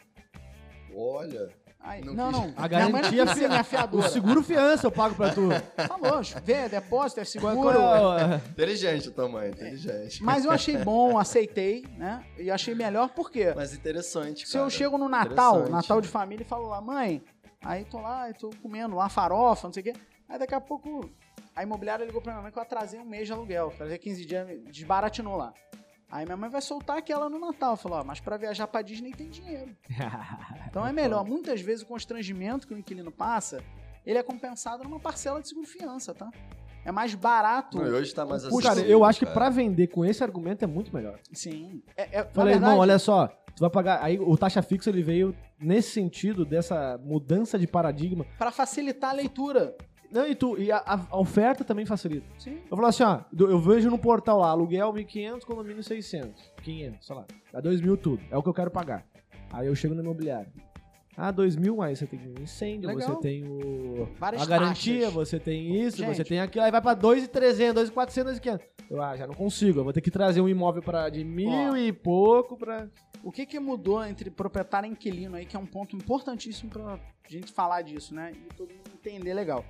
[0.96, 1.50] Olha.
[1.84, 2.54] Aí, Não não, não.
[2.56, 4.10] A minha mãe garantia não minha O fiadora.
[4.10, 5.50] seguro fiança eu pago pra tu.
[5.88, 7.56] Falou, vê, depósito, é seguro.
[7.56, 10.24] qual é- Inteligente o tamanho, inteligente.
[10.24, 12.24] Mas eu achei bom, aceitei, né?
[12.38, 14.66] E achei melhor porque Mas interessante, se cara.
[14.66, 15.68] eu chego no Natal.
[15.70, 17.22] Natal de família, e falo lá, mãe,
[17.64, 19.94] aí tô lá, eu tô comendo lá farofa, não sei o quê.
[20.30, 21.10] Aí daqui a pouco
[21.56, 24.24] a imobiliária ligou pra minha mãe que eu atrasei um mês de aluguel, atrasei 15
[24.24, 25.52] dias, desbaratinou lá.
[26.12, 27.78] Aí minha mãe vai soltar aquela no Natal.
[27.78, 29.76] Falou, ó, mas pra viajar pra Disney tem dinheiro.
[30.68, 31.26] Então é melhor.
[31.26, 33.62] Muitas vezes o constrangimento que o inquilino passa,
[34.06, 36.32] ele é compensado numa parcela de seguro-fiança, tá?
[36.86, 37.78] É mais barato.
[37.78, 40.68] Não, hoje tá mais Custo, Cara, eu acho que pra vender com esse argumento é
[40.68, 41.20] muito melhor.
[41.34, 41.84] Sim.
[41.96, 44.02] É, é, Falei, verdade, irmão, olha só, tu vai pagar.
[44.02, 48.26] Aí o taxa fixa ele veio nesse sentido, dessa mudança de paradigma.
[48.38, 49.76] Pra facilitar a leitura.
[50.12, 52.28] Não, e, tu, e a, a oferta também facilita.
[52.38, 52.60] Sim.
[52.70, 57.16] Eu falo assim, ó, eu vejo no portal lá, aluguel 1.500, condomínio 600, 500, sei
[57.16, 59.06] lá, dá 2 mil tudo, é o que eu quero pagar.
[59.52, 60.52] Aí eu chego no imobiliário.
[61.16, 63.10] Ah, 2 mil, aí você tem o incêndio, Legal.
[63.16, 65.14] você tem o, Várias a garantia, taxas.
[65.14, 66.16] você tem isso, Gente.
[66.16, 68.62] você tem aquilo, aí vai pra 2.300, 2.400, 2.500.
[68.90, 71.50] Eu, ah, já não consigo, eu vou ter que trazer um imóvel pra, de mil
[71.50, 71.78] Ó.
[71.78, 72.88] e pouco pra...
[73.24, 77.00] O que, que mudou entre proprietário e inquilino aí, que é um ponto importantíssimo pra
[77.30, 78.32] gente falar disso, né?
[78.34, 79.64] E todo mundo entender legal.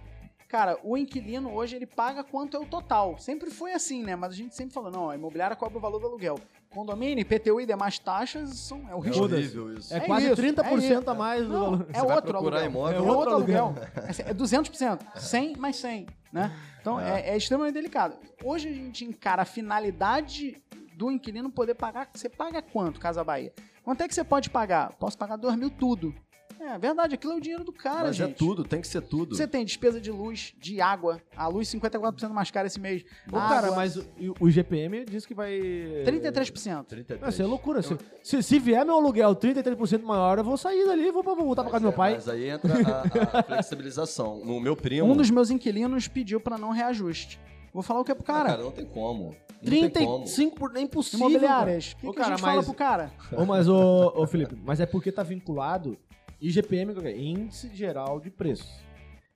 [0.52, 3.18] Cara, o inquilino hoje ele paga quanto é o total.
[3.18, 4.18] Sempre foi assim, né?
[4.18, 6.38] Mas a gente sempre falou, não, a imobiliária cobra o valor do aluguel.
[6.70, 9.24] Condomínio, IPTU e demais taxas são, é o É risco.
[9.24, 9.94] horrível isso.
[9.94, 11.88] É, É quase isso, 30% é a mais do valor.
[11.94, 12.66] é outro aluguel.
[12.66, 13.76] imóvel, é é outro aluguel.
[14.26, 15.00] É 200%.
[15.16, 16.52] 100 mais 100, né?
[16.82, 18.18] Então é, é extremamente delicado.
[18.44, 20.62] Hoje a gente encara a finalidade
[20.98, 22.10] do inquilino poder pagar.
[22.14, 23.54] Você paga quanto, Casa Bahia?
[23.86, 24.94] Quanto é que você pode pagar?
[24.96, 26.14] Posso pagar 2 mil tudo.
[26.64, 28.32] É verdade, aquilo é o dinheiro do cara, Mas gente.
[28.32, 29.36] é tudo, tem que ser tudo.
[29.36, 31.20] Você tem despesa de luz, de água.
[31.36, 33.04] A luz 54% mais cara esse mês.
[33.28, 34.06] Ô, cara, mas o,
[34.40, 35.52] o GPM diz que vai.
[36.06, 36.86] 33%.
[36.86, 37.22] 33.
[37.22, 37.82] Não, isso é loucura.
[37.82, 41.34] Se, se, se vier meu aluguel 33% maior, eu vou sair dali e vou, pra-
[41.34, 42.14] vou voltar pra casa do meu pai.
[42.16, 44.44] Mas aí entra a, a flexibilização.
[44.46, 45.12] No meu primo.
[45.12, 47.40] Um dos meus inquilinos pediu pra não reajuste.
[47.74, 48.50] Vou falar o que é pro Ah, cara.
[48.50, 49.36] cara, não tem como.
[49.64, 50.26] Não tem como.
[50.26, 51.30] 35% por é impossível.
[51.30, 51.94] Imobiliárias.
[51.94, 53.12] O que, Ô, que a cara, gente fala mas- pro cara?
[53.32, 55.98] Ô, mas, ô, ô, Felipe, mas é porque tá vinculado
[56.42, 58.68] IGPM, é Índice Geral de Preços.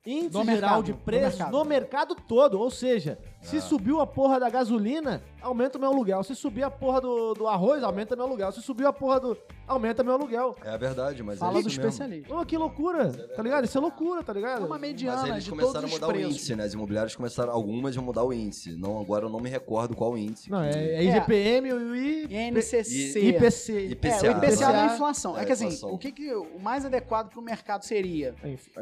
[0.04, 1.52] Índice Do Geral mercado, de Preços mercado.
[1.52, 2.60] no mercado todo.
[2.60, 3.60] Ou seja, se Ah.
[3.60, 6.22] subiu a porra da gasolina, aumenta o meu aluguel.
[6.24, 8.50] Se subir a porra do, do arroz, aumenta meu aluguel.
[8.52, 9.36] Se subir a porra do.
[9.66, 10.54] aumenta meu aluguel.
[10.64, 11.90] É a verdade, mas Fala é do isso mesmo.
[11.90, 12.34] especialista.
[12.34, 13.64] Ô, que loucura, tá ligado?
[13.64, 14.60] Isso é loucura, tá É ligado?
[14.60, 16.64] uma Mas mediana eles de começaram todos a mudar o índice, né?
[16.64, 18.76] As imobiliárias começaram, algumas vão mudar o índice.
[18.76, 20.50] Não, agora eu não me recordo qual índice.
[20.50, 23.28] Não, que- é, é IGPM e INCC.
[23.28, 23.72] IPC.
[23.72, 24.28] É, IPCA.
[24.28, 25.36] o IPCA da inflação.
[25.36, 25.92] É, É, que assim, inflação.
[25.92, 28.34] o que, que o mais adequado pro mercado seria?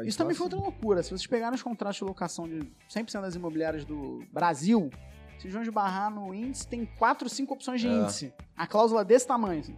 [0.03, 1.01] Isso também foi outra loucura.
[1.03, 2.59] Se vocês pegarem os contratos de locação de
[2.89, 4.54] 100% das imobiliárias do Brasil,
[5.37, 7.91] vocês vão esbarrar no índice, tem 4, 5 opções de É.
[7.91, 8.33] índice.
[8.57, 9.59] A cláusula desse tamanho.
[9.61, 9.75] assim.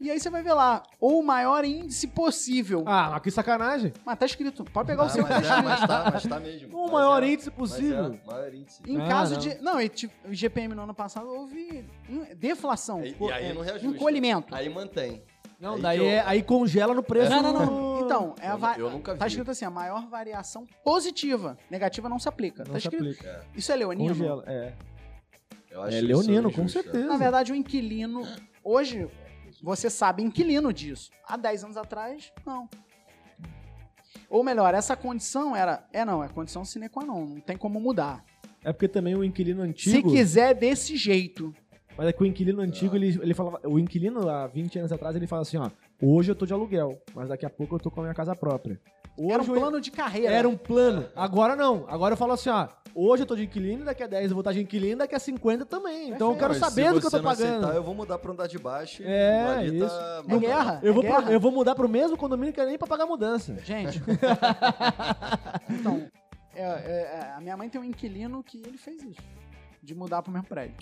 [0.00, 2.82] E aí você vai ver lá, ou o maior índice possível.
[2.84, 3.92] Ah, mas que sacanagem.
[4.04, 4.64] Mas tá escrito.
[4.64, 5.22] Pode pegar o seu.
[5.22, 6.76] mas, é, mas tá, mas tá mesmo.
[6.76, 8.06] O maior é, índice mas possível.
[8.12, 8.82] É, maior índice.
[8.86, 9.40] Em Ah, caso não.
[9.40, 9.54] de.
[9.62, 11.86] Não, e, tipo, o GPM no ano passado houve
[12.36, 13.02] deflação.
[13.04, 13.86] E, e aí é, não reajusta.
[13.96, 14.54] encolhimento.
[14.54, 15.22] Aí mantém.
[15.64, 17.30] Não, Aí daí que eu- é- aí congela no preço.
[17.30, 18.04] Não, não, não.
[18.04, 19.30] Então, é a Eu- va- eu nunca Tá vi.
[19.30, 21.56] escrito assim, a maior variação positiva.
[21.70, 22.64] Negativa não se aplica.
[22.64, 23.02] Não tá se escrito.
[23.02, 23.46] aplica.
[23.56, 24.14] Isso é leonino?
[24.14, 24.74] Congela, é.
[25.70, 27.06] Eu acho É isso leonino, com injusto, certeza.
[27.06, 28.22] Na verdade, o inquilino.
[28.62, 29.08] Hoje,
[29.62, 31.10] você sabe inquilino disso.
[31.26, 32.68] Há 10 anos atrás, não.
[34.28, 35.84] Ou melhor, essa condição era.
[35.92, 37.24] É não, é condição sine qua non.
[37.26, 38.24] Não tem como mudar.
[38.62, 40.10] É porque também o inquilino Se antigo.
[40.10, 41.54] quiser desse jeito.
[41.96, 43.60] Mas é que o inquilino antigo, ele, ele falava.
[43.64, 45.70] O inquilino, há 20 anos atrás, ele fala assim: ó,
[46.02, 48.34] hoje eu tô de aluguel, mas daqui a pouco eu tô com a minha casa
[48.34, 48.80] própria.
[49.16, 50.32] Hoje Era um eu- plano de carreira.
[50.34, 51.06] Era um plano.
[51.14, 51.84] Agora não.
[51.88, 52.66] Agora eu falo assim, ó.
[52.96, 55.18] Hoje eu tô de inquilino, daqui a 10 eu vou estar de inquilino, daqui a
[55.20, 56.10] 50 também.
[56.10, 57.58] Então eu quero Mas saber do que eu tô pagando.
[57.64, 59.02] Aceitar, eu vou mudar pra andar de baixo.
[59.02, 59.88] e É, ali isso.
[59.88, 60.22] Tá...
[60.28, 60.80] É guerra.
[60.82, 61.32] Eu vou, é pro- guerra.
[61.32, 63.56] eu vou mudar pro mesmo condomínio que é nem pra pagar mudança.
[63.64, 64.00] Gente.
[65.70, 66.06] então,
[66.54, 69.20] é, é, é, a minha mãe tem um inquilino que ele fez isso.
[69.84, 70.74] De mudar pro mesmo prédio.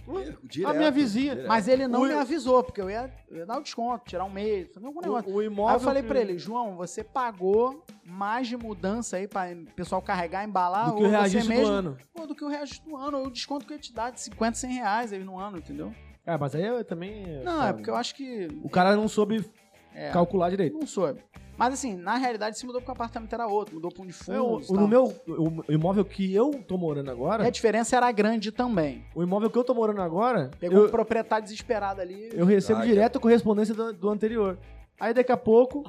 [0.44, 1.48] Direto, a minha vizinha- direto.
[1.48, 4.24] Mas ele não O- me avisou, porque eu ia, eu ia dar o desconto, tirar
[4.24, 5.28] um mês, fazer algum negócio.
[5.28, 5.68] O, o imóvel.
[5.70, 9.74] Aí eu falei que- pra ele, João, você pagou mais de mudança aí pra o
[9.74, 11.98] pessoal carregar, embalar, Do que ou o reajuste mesmo, do ano.
[12.14, 14.10] Ou do que o reajuste do ano, ou o desconto que eu ia te dar
[14.12, 15.92] de 50, 100 reais aí no ano, entendeu?
[16.24, 17.42] É, mas aí eu também.
[17.42, 18.46] Não, é sabe, porque eu acho que...
[18.62, 19.44] O cara não soube
[19.92, 20.78] É, calcular direito.
[20.78, 21.20] não soube.
[21.62, 24.12] Mas assim, na realidade se mudou porque o apartamento era outro, mudou pra um de
[24.28, 27.50] É, o- fundos o, no meu o, imóvel que eu tô morando agora, E a
[27.50, 29.04] diferença era grande também.
[29.14, 32.30] o imóvel que eu tô morando agora, Pegou um eu, proprietário desesperado ali.
[32.32, 34.58] eu recebo Ah, direto a correspondência do, do anterior.
[34.98, 35.84] Aí daqui a pouco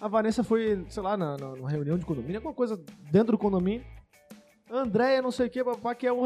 [0.00, 2.76] a Vanessa foi, sei lá, na, na- numa reunião de condomínio, alguma coisa
[3.12, 3.84] dentro do condomínio.
[4.70, 6.24] Andréia, não sei o que, papá, que é um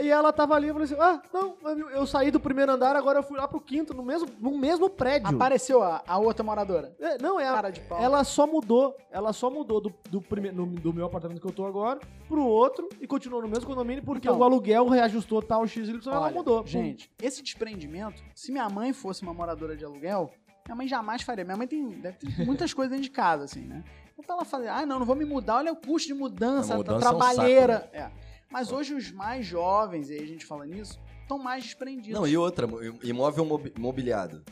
[0.00, 1.56] E ela tava ali, eu falei assim: ah, não,
[1.90, 4.88] eu saí do primeiro andar, agora eu fui lá pro quinto, no mesmo, no mesmo
[4.88, 5.28] prédio.
[5.28, 6.94] Apareceu a, a outra moradora.
[7.00, 8.00] É, não, é a, Cara de pau.
[8.00, 11.52] Ela só mudou, ela só mudou do, do, prime- no- do meu apartamento que eu
[11.52, 14.38] tô agora pro outro e continuou no mesmo condomínio porque Então.
[14.38, 16.66] o aluguel reajustou tal X, Y, ela mudou.
[16.66, 20.30] Gente, esse desprendimento, se minha mãe fosse uma moradora de aluguel,
[20.66, 21.44] minha mãe jamais faria.
[21.44, 23.82] Minha mãe tem, deve ter muitas coisas dentro de casa, assim, né?
[24.20, 26.72] Então pra ela fazer, ah, não, não vou me mudar, olha o custo de mudança,
[26.72, 27.90] A a mudança é um trabalheira.
[27.92, 28.10] É.
[28.50, 32.20] Mas hoje os mais jovens, e aí a gente fala nisso, estão mais desprendidos.
[32.20, 32.68] Não, e outra,
[33.02, 34.42] imóvel mobi- mobiliado.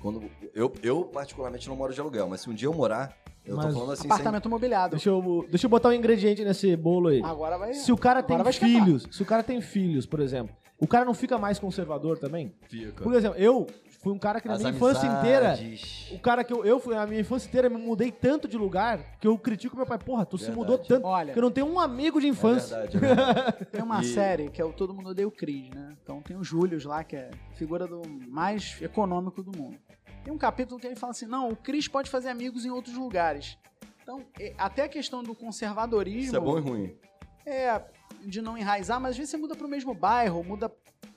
[0.00, 3.56] Quando eu, eu, particularmente, não moro de aluguel, mas se um dia eu morar, eu
[3.56, 4.90] Mas tô falando assim, sem, Apartamento mobiliado.
[4.92, 7.22] Deixa eu, deixa eu botar um ingrediente nesse bolo aí.
[7.22, 7.74] Agora vai.
[7.74, 11.14] Se o cara tem filhos, se o cara tem filhos, por exemplo, o cara não
[11.14, 12.52] fica mais conservador também?
[12.68, 13.02] fica.
[13.04, 13.66] Por exemplo, eu
[14.06, 16.12] fui um cara que na As minha infância inteira amizades.
[16.12, 19.18] O cara que eu, eu fui, a minha infância inteira, me mudei tanto de lugar
[19.18, 19.98] que eu critico meu pai.
[19.98, 20.60] Porra, tu se Verdade.
[20.60, 21.32] mudou tanto Olha.
[21.32, 22.76] que eu não tenho um amigo de É infância.
[22.86, 23.64] verdade, é verdade.
[23.72, 25.96] Tem uma E- série que é o Todo Mundo Odeia o Cris, né?
[26.00, 29.76] Então tem o Július lá, que é figura do mais econômico do mundo.
[30.22, 32.94] Tem um capítulo que ele fala assim: não, o Cris pode fazer amigos em outros
[32.96, 33.58] lugares.
[34.04, 36.96] Então, é- até a questão do conservadorismo Isso é bom e ruim.
[37.44, 37.82] é
[38.24, 40.70] de não enraizar, mas às vezes você muda para o mesmo bairro, muda.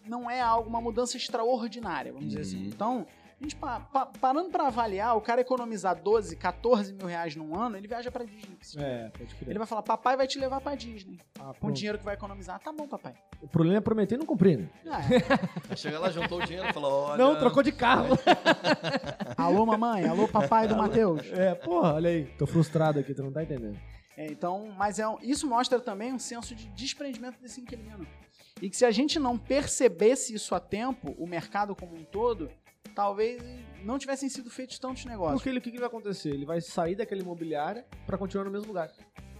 [0.05, 2.57] Não é algo, uma mudança extraordinária, vamos dizer assim.
[2.63, 2.67] Uhum.
[2.67, 3.05] Então,
[3.39, 7.55] a gente pa- pa- parando para avaliar, o cara economizar 12, 14 mil reais num
[7.55, 8.57] ano, ele viaja para Disney.
[8.77, 9.49] É, pode crer.
[9.49, 11.19] Ele vai falar, papai vai te levar pra Disney.
[11.39, 12.59] Ah, Com o dinheiro que vai economizar.
[12.59, 13.13] Tá bom, papai.
[13.41, 14.57] O problema é prometer e não cumprir.
[14.59, 14.69] né?
[14.89, 14.99] Ah,
[15.69, 17.17] Aí chega lá, juntou o dinheiro e falou: olha.
[17.17, 18.17] Não, trocou de carro.
[19.37, 20.05] alô, mamãe.
[20.05, 21.21] Alô, papai do Matheus.
[21.31, 22.25] É, porra, olha aí.
[22.37, 23.77] Tô frustrado aqui, tu não tá entendendo.
[24.17, 28.05] É, então, mas é, isso mostra também um senso de desprendimento desse inquilino.
[28.61, 32.49] E que se a gente não percebesse isso a tempo, o mercado como um todo,
[32.93, 33.41] talvez
[33.83, 35.35] não tivessem sido feitos tantos negócios.
[35.39, 36.29] Porque ele, o que, que vai acontecer?
[36.29, 38.91] Ele vai sair daquela imobiliária pra continuar no mesmo lugar.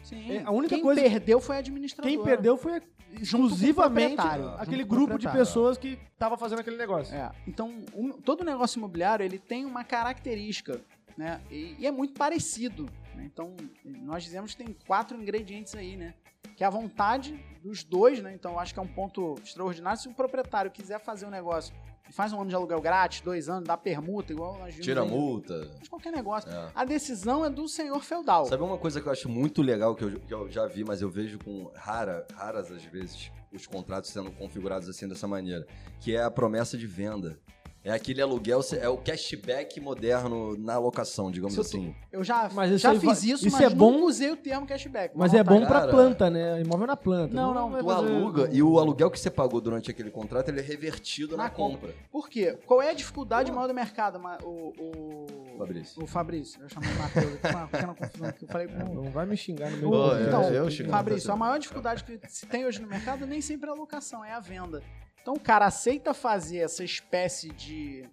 [0.04, 0.32] Sim.
[0.38, 2.16] É, a única Quem coisa- perdeu foi a administradora.
[2.16, 2.82] Quem perdeu foi
[3.20, 4.22] exclusivamente
[4.58, 7.14] aquele grupo de pessoas que tava fazendo aquele negócio.
[7.16, 10.80] É, então, um- todo negócio imobiliário ele tem uma característica,
[11.18, 11.42] né?
[11.52, 12.90] E, e é muito parecido.
[13.16, 13.26] né?
[13.26, 16.14] Então, nós dizemos que tem quatro ingredientes aí, né?
[16.60, 18.34] Que é a vontade dos dois, né?
[18.34, 19.98] Então, eu acho que é um ponto extraordinário.
[19.98, 21.74] Se o proprietário quiser fazer um negócio
[22.10, 25.04] e faz um ano de aluguel grátis, dois anos, dá permuta, igual nós vimos Tira
[25.04, 25.68] aí, multa.
[25.82, 26.52] de qualquer negócio.
[26.52, 26.70] É.
[26.76, 28.46] A decisão é do senhor feudal.
[28.46, 31.02] Sabe uma coisa que eu acho muito legal, que eu, que eu já vi, mas
[31.02, 35.66] eu vejo com rara, raras às vezes, os contratos sendo configurados assim dessa maneira,
[36.02, 37.40] que é a promessa de venda.
[37.82, 41.96] É aquele aluguel, é o cashback moderno na locação, digamos eu tô- assim.
[42.12, 44.68] Eu já, Mas isso já fiz isso, isso mas é bom- não usei o termo
[44.68, 45.14] cashback.
[45.18, 45.88] Mas é bom Cara.
[45.88, 46.62] planta, né?
[46.62, 47.34] Imóvel na planta.
[47.34, 50.50] Não, não, vai Tu fazer- aluga e o aluguel que você pagou durante aquele contrato,
[50.50, 51.94] ele é revertido na, Na compra.
[52.12, 52.58] Por quê?
[52.66, 55.26] Qual é a dificuldade maior do mercado, o, o...
[55.58, 56.04] Fabrício.
[56.04, 56.62] O Fabrício.
[56.62, 57.34] Eu chamei o Matheus.
[57.44, 58.44] aqui, Uma pequena confusão aqui.
[58.46, 58.94] Eu falei com.
[58.94, 60.90] Não vai me xingar no Ô, do é, então, eu xingo.
[60.90, 64.24] Fabrício, a maior dificuldade que se tem hoje no mercado nem sempre é a locação,
[64.24, 64.82] é a venda.
[65.30, 68.04] Então o cara aceita fazer essa espécie de,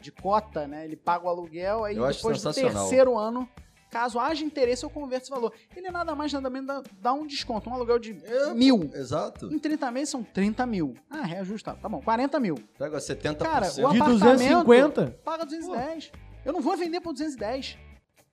[0.00, 0.86] de cota, né?
[0.86, 3.46] Ele paga o aluguel, aí Eu depois do terceiro ano,
[3.90, 5.52] caso haja interesse, eu converto esse valor.
[5.76, 7.68] Ele nada mais, nada menos dá, dá um desconto.
[7.68, 8.90] Um aluguel de É, mil.
[8.94, 9.52] Exato.
[9.52, 10.94] Em 30 meses são 30 mil.
[11.10, 11.74] Ah, reajusta.
[11.74, 12.54] Tá bom, 40 mil.
[12.78, 13.36] Pega 70%.
[13.36, 16.10] Cara, o De apartamento 250, paga 210.
[16.42, 17.76] Eu não vou vender por 210.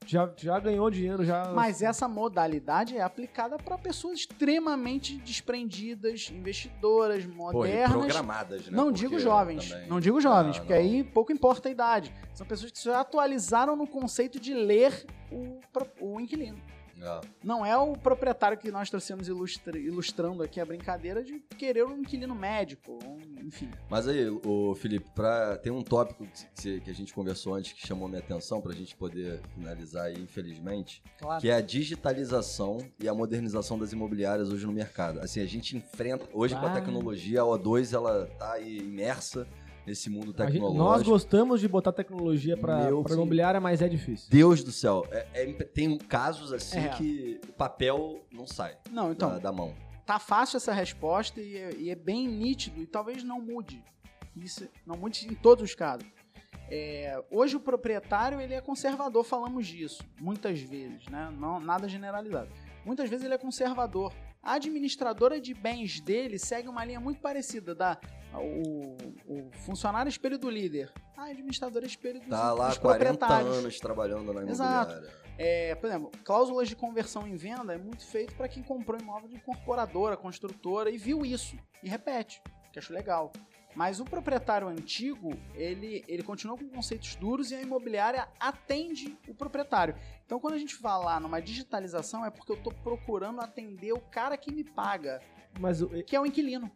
[0.09, 1.51] Já, já ganhou dinheiro, já.
[1.53, 7.91] Mas essa modalidade é aplicada para pessoas extremamente desprendidas, investidoras, Pô, e modernas.
[7.91, 8.75] programadas, né?
[8.75, 10.79] Não Porque digo jovens, também- não digo jovens, Ah, porque não.
[10.81, 12.13] aí pouco importa a idade.
[12.33, 15.59] São pessoas que se atualizaram no conceito de ler o,
[16.01, 16.57] o inquilino.
[17.01, 17.21] É.
[17.43, 21.97] Não é o proprietário que nós trouxemos ilustra- ilustrando aqui a brincadeira de querer um
[21.99, 23.69] inquilino médico, um- enfim.
[23.89, 25.57] Mas aí, o Felipe, pra...
[25.57, 26.27] tem um tópico
[26.61, 30.19] que, que a gente conversou antes que chamou minha atenção pra gente poder finalizar aí,
[30.21, 31.41] infelizmente, Claro.
[31.41, 35.19] que é a digitalização e a modernização das imobiliárias hoje no mercado.
[35.19, 39.47] Assim, a gente enfrenta, hoje com a tecnologia, a O2 ela tá aí imersa
[39.89, 40.83] nesse mundo A gente- tecnológico.
[40.83, 43.13] nós gostamos de botar tecnologia sim.
[43.13, 44.29] imobiliária, mas é difícil.
[44.29, 46.89] Deus do céu, é- é tem casos assim É.
[46.89, 49.73] que o papel não sai Não, então, da, da mão.
[50.05, 53.83] tá fácil essa resposta e é, e é bem nítido e talvez não mude.
[54.37, 56.07] Isso não mude em todos os casos.
[56.71, 61.33] É, hoje o proprietário ele é conservador, falamos disso muitas vezes, né?
[61.39, 62.49] Não, nada generalizado.
[62.85, 64.13] Muitas vezes ele é conservador.
[64.41, 67.99] A administradora de bens dele segue uma linha muito parecida da
[68.33, 68.95] o,
[69.27, 70.91] o funcionário espelho do líder.
[71.17, 73.57] A administradora espelho dos, Tá lá dos 40 proprietários.
[73.57, 74.91] anos trabalhando na Exato.
[74.91, 75.19] imobiliária.
[75.37, 79.29] É, por exemplo, cláusulas de conversão em venda é muito feito para quem comprou imóvel
[79.29, 82.41] de incorporadora, construtora e viu isso e repete,
[82.73, 83.31] que acho legal.
[83.79, 89.33] Mas o proprietário antigo, ele, ele continua com conceitos duros e a imobiliária atende o
[89.33, 89.95] proprietário.
[90.25, 94.35] Então, quando a gente fala numa digitalização, é porque eu estou procurando atender o cara
[94.35, 95.21] que me paga,
[95.61, 96.69] Mas o- que é o inquilino.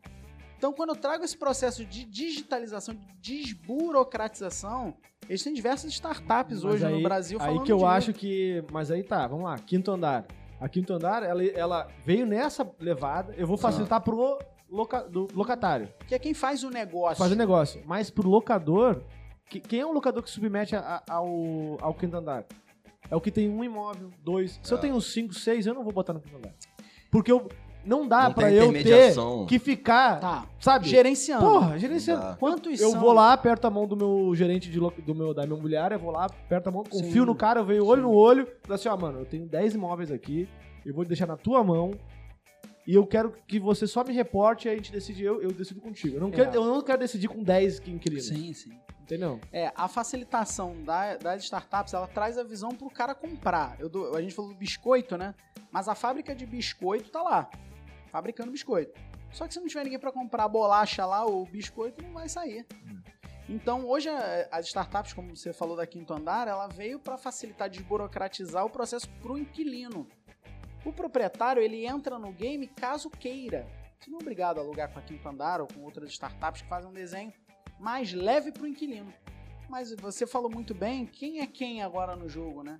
[0.57, 4.93] Então, quando eu trago esse processo de digitalização, de desburocratização,
[5.27, 7.87] existem diversas startups Mas hoje no aí- Brasil Aí falando que eu disso.
[7.87, 8.63] acho que.
[8.71, 9.59] Mas aí tá, vamos lá.
[9.59, 10.25] Quinto andar.
[10.57, 13.33] A quinto andar, ela, ela veio nessa levada.
[13.35, 14.39] Eu vou facilitar pro
[14.75, 17.17] loca- do locatário Que é quem faz o negócio.
[17.17, 17.81] fazer negócio.
[17.85, 19.01] Mas pro locador,
[19.49, 22.45] que- quem é o locador que submete a- a- ao, ao quinto andar?
[23.09, 24.59] É o que tem um imóvel, dois.
[24.63, 24.81] Se eu É.
[24.81, 26.53] tenho cinco, seis, eu não vou botar no quinto andar.
[27.11, 27.47] Porque eu,
[27.85, 29.13] não dá Não pra tem eu ter
[29.47, 30.45] que ficar, Tá.
[30.59, 30.87] sabe?
[30.87, 31.45] Gerenciando.
[31.45, 32.21] Porra, gerenciando.
[32.23, 32.35] Dá.
[32.37, 32.99] Quantos Eu são?
[33.01, 35.97] vou lá, aperto a mão do meu gerente de, lo- do meu, da minha imobiliária,
[35.97, 37.25] vou lá, aperto a mão, confio Sim.
[37.27, 40.09] no cara, eu vejo olho no olho, falo assim, ó, mano, eu tenho 10 imóveis
[40.11, 40.47] aqui,
[40.85, 41.91] eu vou deixar na tua mão
[42.85, 45.79] e eu quero que você só me reporte e a gente decide, eu, eu decido
[45.81, 46.17] contigo.
[46.17, 46.31] Eu não, É.
[46.31, 48.77] quero, eu não quero decidir com 10 inquilinos, Sim, sim.
[49.01, 49.39] entendeu?
[49.51, 53.75] É, a facilitação da- das startups, ela traz a visão pro cara comprar.
[53.79, 55.33] Eu dou- a gente falou do biscoito, né?
[55.71, 57.49] Mas a fábrica de biscoito tá lá,
[58.11, 58.93] fabricando biscoito.
[59.31, 62.29] Só que se não tiver ninguém para comprar a bolacha lá, o biscoito não vai
[62.29, 62.65] sair.
[63.49, 64.07] Então, hoje,
[64.51, 69.09] as startups, como você falou da Quinto Andar, ela veio para facilitar, desburocratizar o processo
[69.21, 70.07] pro inquilino.
[70.85, 73.65] O proprietário, ele entra no game caso queira.
[73.99, 76.67] Você não é obrigado a alugar com a Quinto Andar ou com outras startups que
[76.67, 77.31] fazem um desenho
[77.79, 79.13] mais leve pro inquilino.
[79.69, 82.79] Mas você falou muito bem, quem é quem agora no jogo, né?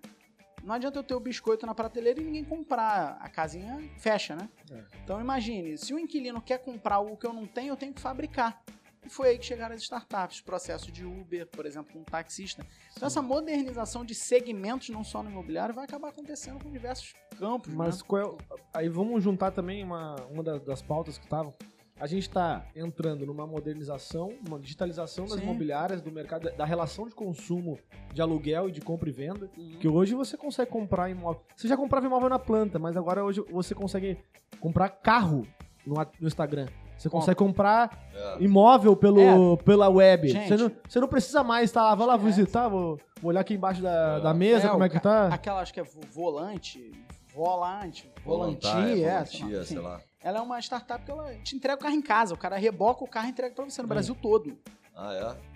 [0.64, 3.18] Não adianta eu ter o biscoito na prateleira e ninguém comprar.
[3.20, 4.50] A casinha fecha, né?
[4.72, 4.84] É.
[5.04, 8.02] Então imagine, se o inquilino quer comprar algo que eu não tenho, eu tenho que
[8.02, 8.62] fabricar.
[9.06, 12.66] E foi aí que chegaram as startups, processo de Uber, por exemplo, com um taxista.
[12.96, 17.74] Então essa modernização de segmentos, não só no imobiliário, vai acabar acontecendo com diversos campos.
[17.74, 18.06] Mas né?
[18.08, 21.54] qual é aí vamos juntar também uma, uma da- das pautas que estavam,
[22.00, 25.44] a gente está entrando numa modernização, uma digitalização das Sim.
[25.44, 27.78] imobiliárias, do mercado, da relação de consumo
[28.14, 29.50] de aluguel e de compra e venda.
[29.58, 29.78] Uhum.
[29.80, 31.42] Que hoje você consegue comprar imóvel.
[31.56, 34.18] Você já comprava imóvel na planta, mas agora hoje você consegue
[34.60, 35.48] comprar carro
[35.86, 36.68] no, no Instagram.
[36.98, 38.38] Você consegue comprar É.
[38.44, 40.28] imóvel pelo, pela web.
[40.30, 40.48] Gente.
[40.48, 42.36] Você não, você não precisa mais estar lá, vou lá Esquece.
[42.36, 44.22] visitar, vou, vou olhar aqui embaixo da, É.
[44.22, 45.28] da mesa, É, como o é que ca- tá.
[45.28, 46.92] Aquela, acho que é vo- volante,
[47.34, 49.88] volante, Volantar, volantia, é, volantia, sei lá, sei enfim.
[49.88, 50.02] lá.
[50.24, 52.34] Ela é uma startup que ela te entrega o carro em casa.
[52.34, 53.90] O cara reboca o carro e entrega pra você no É.
[53.90, 54.58] Brasil todo.
[54.96, 55.53] Ah, é?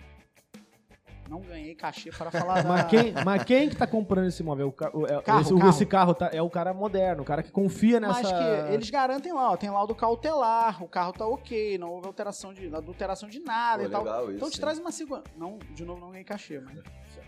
[1.28, 2.68] Não ganhei cachê para falar da...
[2.68, 4.68] Mas quem, mas quem que tá comprando esse imóvel?
[4.68, 5.70] O ca- o- é- Carro, esse, o- carro.
[5.70, 8.22] esse carro tá- é o cara moderno, o cara que confia nessa.
[8.22, 12.06] Mas que eles garantem lá, ó, tem laudo cautelar, o carro tá ok, não houve
[12.06, 14.02] alteração de, adulteração de nada Pô, e tal.
[14.04, 14.36] legal isso.
[14.36, 14.60] Então te hein?
[14.60, 15.26] traz uma segurança.
[15.36, 16.78] Não, de novo, não ganhei cachê, mas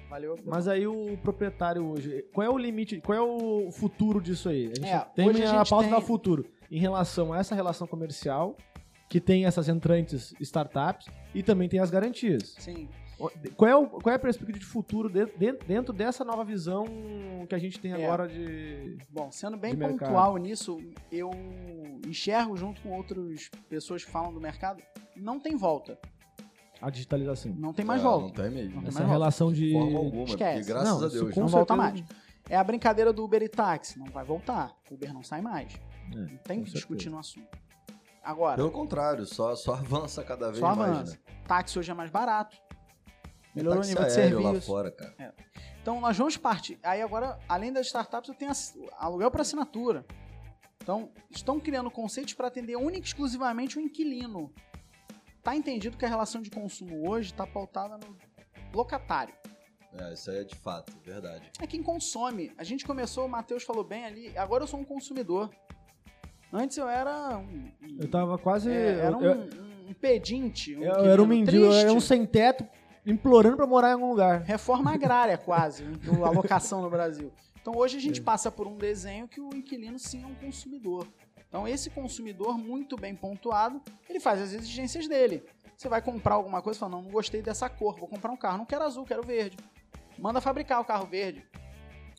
[0.08, 0.36] valeu.
[0.44, 4.64] Mas aí o proprietário hoje, qual é o limite, qual é o futuro disso aí?
[4.72, 7.38] A gente É, tem hoje a a, gente pauta tem- da futuro em relação a
[7.38, 8.56] essa relação comercial,
[9.08, 12.54] que tem essas entrantes startups e também tem as garantias.
[12.58, 12.88] Sim.
[13.56, 16.86] Qual é, o- qual é a perspectiva de futuro de- de- dentro dessa nova visão
[17.48, 18.04] que a gente tem É.
[18.04, 18.96] agora de.
[19.10, 20.78] Bom, sendo bem pontual nisso,
[21.12, 21.30] eu
[22.06, 24.82] enxergo junto com outras pessoas que falam do mercado,
[25.16, 25.98] não tem volta.
[26.80, 27.52] A digitalização?
[27.58, 28.26] Não tem mais É, volta.
[28.26, 28.74] Não tem mesmo.
[28.76, 29.12] Não tem Essa mais volta.
[29.12, 29.66] relação de.
[29.66, 30.58] De forma alguma, Esquece.
[30.60, 31.36] porque graças Não, a Deus.
[31.36, 32.02] não volta mais.
[32.48, 33.98] É a brincadeira do Uber e táxi.
[33.98, 34.74] Não vai voltar.
[34.90, 35.74] O Uber não sai mais.
[36.10, 36.72] É, Não tem que certeza.
[36.72, 37.46] discutir no assunto.
[38.24, 41.12] Agora, Pelo contrário, só, só avança cada vez só mais, avança.
[41.12, 41.18] né?
[41.46, 42.56] Táxi hoje é mais barato.
[43.54, 44.66] Melhorou o nível de aéreo lá serviço.
[44.66, 45.34] fora, cara.
[45.82, 46.78] Então nós vamos partir.
[46.82, 48.52] Aí agora, além das startups, eu tenho
[48.98, 50.04] aluguel para assinatura.
[50.82, 54.52] Então, estão criando conceitos para atender única e exclusivamente o inquilino.
[55.42, 58.16] Tá entendido que a relação de consumo hoje está pautada no
[58.74, 59.34] locatário.
[59.92, 61.50] É, isso aí é de fato, verdade.
[61.60, 62.52] É quem consome.
[62.56, 65.50] A gente começou, o Matheus falou bem ali, agora eu sou um consumidor.
[66.52, 67.70] Antes eu era um.
[67.98, 68.70] Eu tava quase.
[68.70, 69.48] é, era um, eu,
[69.88, 70.76] um pedinte.
[70.76, 72.66] Um eu- eu era um mendigo, eu era um sem teto
[73.06, 74.42] implorando pra morar em algum lugar.
[74.42, 75.84] Reforma agrária, quase,
[76.22, 77.32] a alocação no Brasil.
[77.60, 78.22] Então hoje a gente É.
[78.22, 81.06] passa por um desenho que o inquilino sim é um consumidor.
[81.48, 85.42] Então esse consumidor, muito bem pontuado, ele faz as exigências dele.
[85.76, 88.36] Você vai comprar alguma coisa e fala, não, não gostei dessa cor, vou comprar um
[88.36, 89.56] carro, não quero azul, quero verde.
[90.18, 91.42] Manda fabricar o carro verde.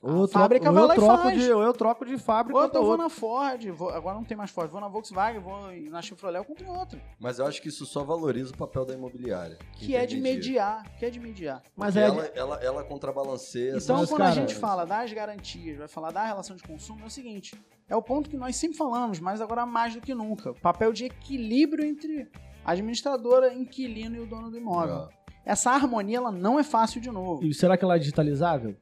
[0.01, 1.39] Ou A troco, fábrica ou vai eu lá e troco faz.
[1.43, 4.23] de, ou eu troco de fábrica Ou então eu vou na Ford, vou- agora não
[4.23, 6.99] tem mais Ford, vou na Volkswagen, vou na Chevrolet, eu compro outra.
[7.19, 9.59] Mas eu acho que isso só valoriza o papel da imobiliária.
[9.73, 11.61] Que é de mediar, que é de mediar.
[11.75, 12.01] Mas é.
[12.07, 16.25] ela, ela, ela contrabalanceia Então, quando a cara, gente fala das garantias, vai falar da
[16.25, 17.53] relação de consumo, é o seguinte:
[17.87, 20.49] é o ponto que nós sempre falamos, mas agora mais do que nunca.
[20.51, 22.27] O papel de equilíbrio entre
[22.65, 25.07] a administradora, inquilino e o dono do imóvel.
[25.45, 25.51] É.
[25.51, 27.43] Essa harmonia ela não é fácil de novo.
[27.43, 28.75] E será que ela é digitalizável?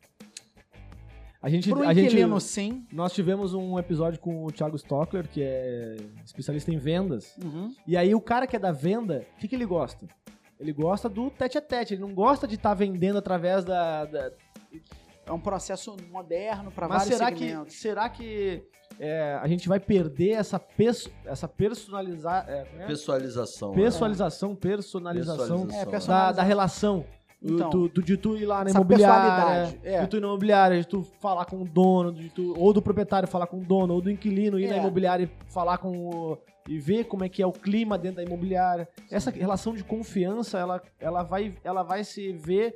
[1.42, 2.86] A gente, Pro a gente, sim.
[2.92, 7.34] nós tivemos um episódio com o Thiago Stockler, que é especialista em vendas.
[7.42, 7.74] Uhum.
[7.88, 10.06] E aí o cara que é da venda, o que, que ele gosta?
[10.60, 14.04] Ele gosta do tete a tete, ele não gosta de estar vendendo através da.
[14.04, 14.32] da-
[15.26, 17.76] É um processo moderno para Mas vários será que, segmentos.
[17.76, 18.64] será que
[19.00, 21.10] é, a gente vai perder essa, perso...
[21.24, 22.86] essa personalizar, é, é?
[22.88, 23.70] Pessoalização.
[23.70, 23.76] né?
[23.76, 25.80] personalização, personalização, Personalização.
[25.82, 26.36] É, da, personalização.
[26.36, 27.06] da relação?
[27.42, 30.02] Então, do, do- de tu ir lá na imobiliária, é.
[30.02, 32.82] de tu ir na imobiliária, de tu falar com o dono, de tu, ou do
[32.82, 34.80] proprietário falar com o dono, ou do inquilino ir na É.
[34.80, 36.38] imobiliária e falar com o,
[36.68, 38.90] e ver como é que é o clima dentro da imobiliária.
[39.10, 42.76] Essa relação de confiança, ela, ela, vai, ela vai se ver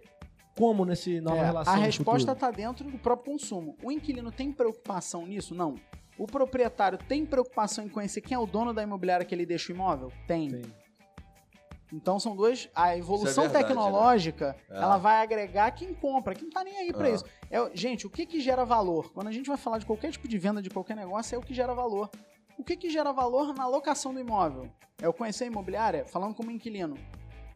[0.58, 3.76] como nesse nova É, relação a no resposta está dentro do próprio consumo.
[3.84, 5.54] O inquilino tem preocupação nisso?
[5.54, 5.76] Não.
[6.18, 9.74] O proprietário tem preocupação em conhecer quem é o dono da imobiliária que ele deixa
[9.74, 10.12] o imóvel?
[10.28, 10.48] Tem.
[10.48, 10.62] Tem.
[11.94, 12.68] Então são dois.
[12.74, 14.78] A evolução verdade, tecnológica né?
[14.78, 14.82] É.
[14.82, 17.14] ela vai agregar quem compra, quem não tá nem aí pra É.
[17.14, 17.24] isso.
[17.52, 19.14] É, gente, o que que gera valor?
[19.14, 21.42] Quando a gente vai falar de qualquer tipo de venda de qualquer negócio, é o
[21.42, 22.10] que gera valor.
[22.58, 24.70] O que que gera valor na locação do imóvel?
[25.02, 26.98] É eu conhecer a imobiliária falando como inquilino?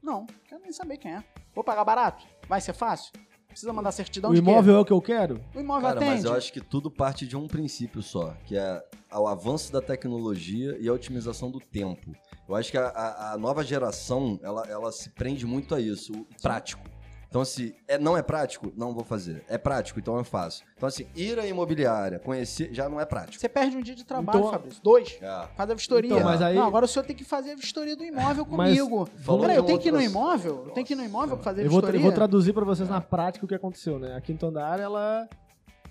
[0.01, 1.23] Não, quero nem saber quem é.
[1.55, 2.23] Vou pagar barato?
[2.47, 3.11] Vai ser fácil?
[3.58, 4.47] Precisa mandar certidão O de quê?
[4.51, 5.41] imóvel é o que eu quero?
[5.55, 6.12] O imóvel Cara, atende.
[6.18, 9.82] mas eu acho que tudo parte de um princípio só, que é o avanço da
[9.82, 12.12] tecnologia e a otimização do tempo.
[12.47, 16.14] Eu acho que a, a- a nova geração, ela, ela se prende muito a isso,
[16.14, 16.88] o prático.
[17.30, 18.71] Então, assim, é, não é prático?
[18.75, 19.43] Não vou fazer.
[19.49, 20.63] É prático, então eu faço.
[20.78, 23.38] Então, assim, ir à imobiliária, conhecer, já não é prático.
[23.39, 24.82] Você perde um dia de trabalho, Então- Fabrício.
[24.82, 25.17] Dois.
[25.21, 25.47] É.
[25.55, 26.09] Faz a vistoria.
[26.13, 29.09] Então, mas aí- Não, agora o senhor tem que fazer a vistoria do imóvel comigo.
[29.41, 30.63] Peraí, eu tenho que ir no imóvel?
[30.67, 31.99] Eu tenho que ir no imóvel pra fazer a Eu vou, tra- vistoria?
[31.99, 34.15] eu vou traduzir pra vocês na prática o que aconteceu, né?
[34.15, 35.28] A Quinta Andar, ela,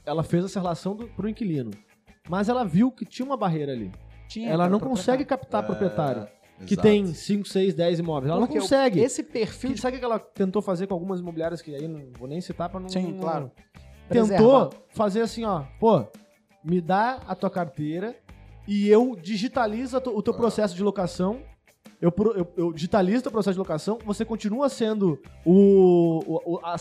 [0.06, 1.70] ela fez essa relação do, pro inquilino.
[2.28, 3.92] Mas ela viu que tinha uma barreira ali.
[4.26, 6.26] Tinha, ela não consegue captar É, proprietário.
[6.64, 6.88] Que exato.
[6.88, 8.30] tem 5, 6, 10 imóveis.
[8.30, 9.00] Ela Porque não consegue.
[9.00, 12.00] Esse perfil Que, sabe o que ela tentou fazer com algumas imobiliárias que aí não
[12.18, 12.88] vou nem citar pra não.
[12.88, 13.50] Sim, claro.
[14.08, 14.70] Tentou Preservar.
[14.90, 16.04] fazer assim, ó, pô,
[16.64, 18.16] me dá a tua carteira
[18.66, 20.36] e eu digitalizo o teu Ah.
[20.36, 21.40] processo de locação
[22.00, 26.76] eu, eu, eu digitalizo o processo de locação, você continua sendo o, o, o- a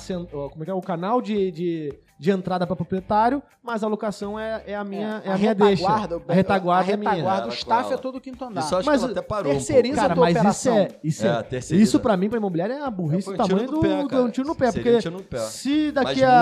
[0.49, 4.39] como é que é, o canal de, de, de entrada para proprietário, mas a locação
[4.39, 5.83] é, é a minha, é, a minha deixa.
[5.85, 7.09] retaguarda, A retaguarda a é minha.
[7.11, 8.61] retaguarda, Ela o staff é todo o quinto andar.
[8.61, 9.51] Isso acho Mas que ela até parou.
[9.51, 10.01] um terceiriza pouco.
[10.07, 10.77] Cara, a tua mas isso operação.
[10.77, 11.83] é, isso, É, é, terceiriza.
[11.89, 14.29] isso pra mim, pra imobiliária, é a burrice do um tamanho do, pé, do, um
[14.29, 14.71] tiro no pé.
[14.71, 15.37] Seria Porque um tiro no pé.
[15.39, 16.41] se Mas daqui a...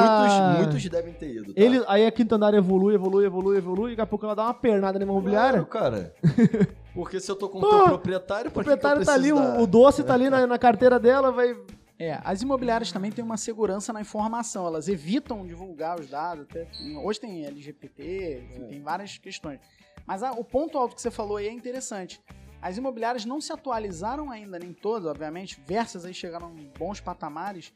[0.59, 1.53] muitos, muitos devem ter ido.
[1.55, 1.61] Tá?
[1.61, 4.43] Ele, aí a quinta andar evolui, evolui, evolui, evolui, e daqui a pouco ela dá
[4.43, 5.63] uma pernada na imobiliária.
[5.63, 6.13] Claro, cara.
[6.93, 9.33] Porque se eu tô com o proprietário, O por que que eu proprietário tá ali,
[9.33, 11.55] o, dar- o doce tá ali na, na carteira dela, vai.
[11.99, 16.45] É, as imobiliárias também têm uma segurança na informação, elas evitam divulgar os dados.
[16.49, 16.67] até-
[17.03, 19.59] hoje tem LGPT, enfim, tem várias questões.
[20.05, 22.19] Mas ah, o ponto alto que você falou aí é interessante.
[22.61, 25.61] As imobiliárias não se atualizaram ainda, nem todas, obviamente.
[25.65, 27.73] Versas aí chegaram em bons patamares.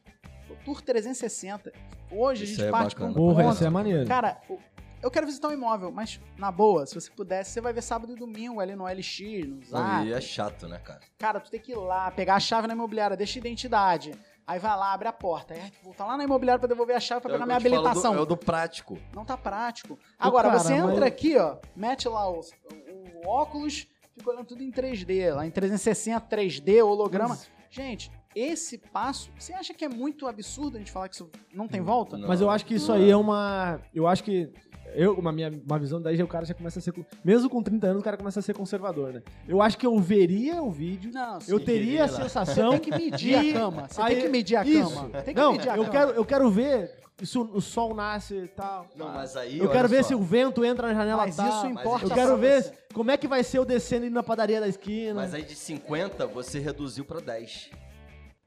[0.50, 1.72] O Tour 360.
[2.10, 3.26] Hoje Isso a gente é parte para um bacana.
[3.28, 3.56] Porra, ponto.
[3.56, 4.08] esse é maneiro.
[4.08, 4.58] Cara, o-
[5.02, 8.14] eu quero visitar um imóvel, mas na boa, se você pudesse, você vai ver sábado
[8.14, 10.06] e domingo ali no LX, no Não, Zap.
[10.08, 11.00] e é chato, né, cara?
[11.18, 14.12] Cara, tu tem que ir lá, pegar a chave na imobiliária, deixa a identidade.
[14.46, 15.54] Aí vai lá, abre a porta.
[15.54, 17.58] Aí tu volta lá na imobiliária pra devolver a chave pra É o pegar minha
[17.58, 18.16] eu do- habilitação.
[18.16, 18.98] É o do prático.
[19.14, 20.00] Não tá prático.
[20.18, 24.64] Agora, cara, você entra mas- aqui, ó, mete lá o, o óculos, fica olhando tudo
[24.64, 27.30] em 3D, lá em 360, 3D, holograma.
[27.30, 31.30] Mas- Gente, esse passo, você acha que é muito absurdo a gente falar que isso
[31.54, 32.18] não tem volta?
[32.18, 32.26] Não.
[32.30, 33.82] Mas eu acho que isso aí é uma.
[33.94, 34.50] Eu acho que.
[34.98, 36.92] Eu, uma minha uma visão daí, o cara já começa a ser.
[37.24, 39.22] Mesmo com 30 anos, o cara começa a ser conservador, né?
[39.48, 42.72] Eu acho que eu veria o vídeo, Não, eu teria a sensação.
[42.72, 43.88] Tem que medir a cama.
[43.88, 44.90] Você aí- tem que medir a isso.
[44.96, 45.10] cama.
[45.22, 45.90] Tem que Não, medir a eu cama.
[45.92, 48.88] quero, eu quero ver se o, o sol nasce e tal.
[48.96, 49.60] Não, mas aí.
[49.60, 50.10] eu quero ver só.
[50.10, 51.48] se o vento entra na janela Mas tal.
[51.48, 52.74] isso mas importa Eu isso- quero ver você.
[52.94, 55.14] como é que vai ser eu descendo indo na padaria da esquina.
[55.14, 57.70] Mas aí de 50 você reduziu pra 10.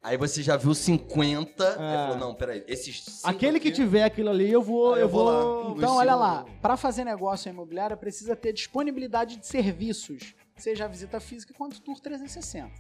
[0.03, 1.63] Aí você já viu 50.
[1.65, 1.69] É.
[1.69, 3.23] Aí falou: não, peraí, esses.
[3.25, 4.95] Aquele que aqui- tiver aquilo ali, eu vou.
[4.95, 5.75] Aí eu eu vou lá.
[5.77, 11.21] Então, olha lá, para fazer negócio imobiliário precisa ter disponibilidade de serviços, seja a visita
[11.21, 12.71] física quanto Tour 360.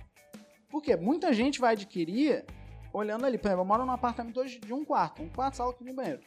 [0.70, 0.96] Por quê?
[0.96, 2.44] Muita gente vai adquirir
[2.92, 3.36] olhando ali.
[3.36, 5.96] Por exemplo, eu moro num apartamento hoje de um quarto, um quarto, sala, cozinha e
[5.96, 6.20] banheiro.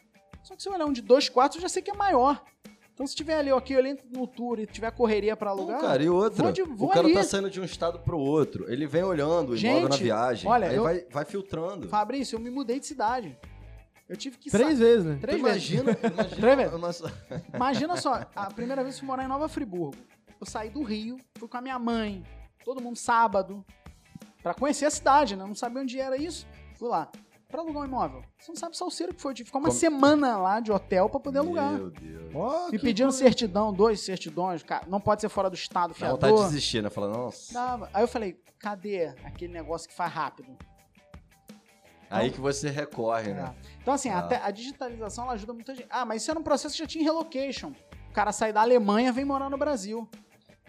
[0.44, 2.44] Só que se eu olhar um de dois quartos, eu já sei que é maior.
[2.94, 5.80] Então, se tiver ali, ok, eu olhei no tour e tiver correria para Não, alugar,
[5.80, 6.44] cara, e outra?
[6.44, 7.14] vou de- vou o cara ali.
[7.14, 8.70] tá saindo de um estado pro outro.
[8.72, 10.48] Ele vem olhando o imóvel na viagem.
[10.48, 11.88] olha, aí eu- vai, vai filtrando.
[11.88, 13.36] Fabrício, eu me mudei de cidade.
[14.08, 15.18] Eu tive que Três sa- vezes, né?
[15.20, 15.70] Três Tu vezes.
[15.70, 16.72] imagina, imagina Três vezes.
[16.74, 17.04] o nosso-
[17.52, 19.96] Imagina só, a primeira vez que eu fui morar em Nova Friburgo.
[20.40, 22.22] Eu saí do Rio, fui com a minha mãe,
[22.64, 23.64] todo mundo sábado,
[24.42, 25.42] pra conhecer a cidade, né?
[25.42, 26.46] Eu Não sabia onde era isso.
[26.78, 27.10] Fui lá.
[27.54, 28.24] Pra alugar um imóvel.
[28.36, 29.30] Você não sabe o salseiro que foi.
[29.30, 31.70] Eu tive que ficar uma Como- semana lá de hotel pra poder alugar.
[31.74, 32.34] Meu Deus.
[32.34, 33.18] Ó, Me pedindo coisa.
[33.18, 36.16] certidão, dois certidões, cara, não pode ser fora do estado, Dá fiador.
[36.16, 36.90] vontade de desistir, né?
[36.90, 37.54] Falar, nossa.
[37.54, 37.88] Dava.
[37.94, 40.48] Aí eu falei, cadê aquele negócio que faz rápido?
[42.10, 43.34] Aí que você recorre, É.
[43.34, 43.54] né?
[43.80, 44.18] Então, assim, Ah.
[44.18, 45.86] até a digitalização ela ajuda muita gente.
[45.90, 47.72] Ah, mas isso era um processo que já tinha relocation.
[48.10, 50.08] O cara sai da Alemanha vem morar no Brasil.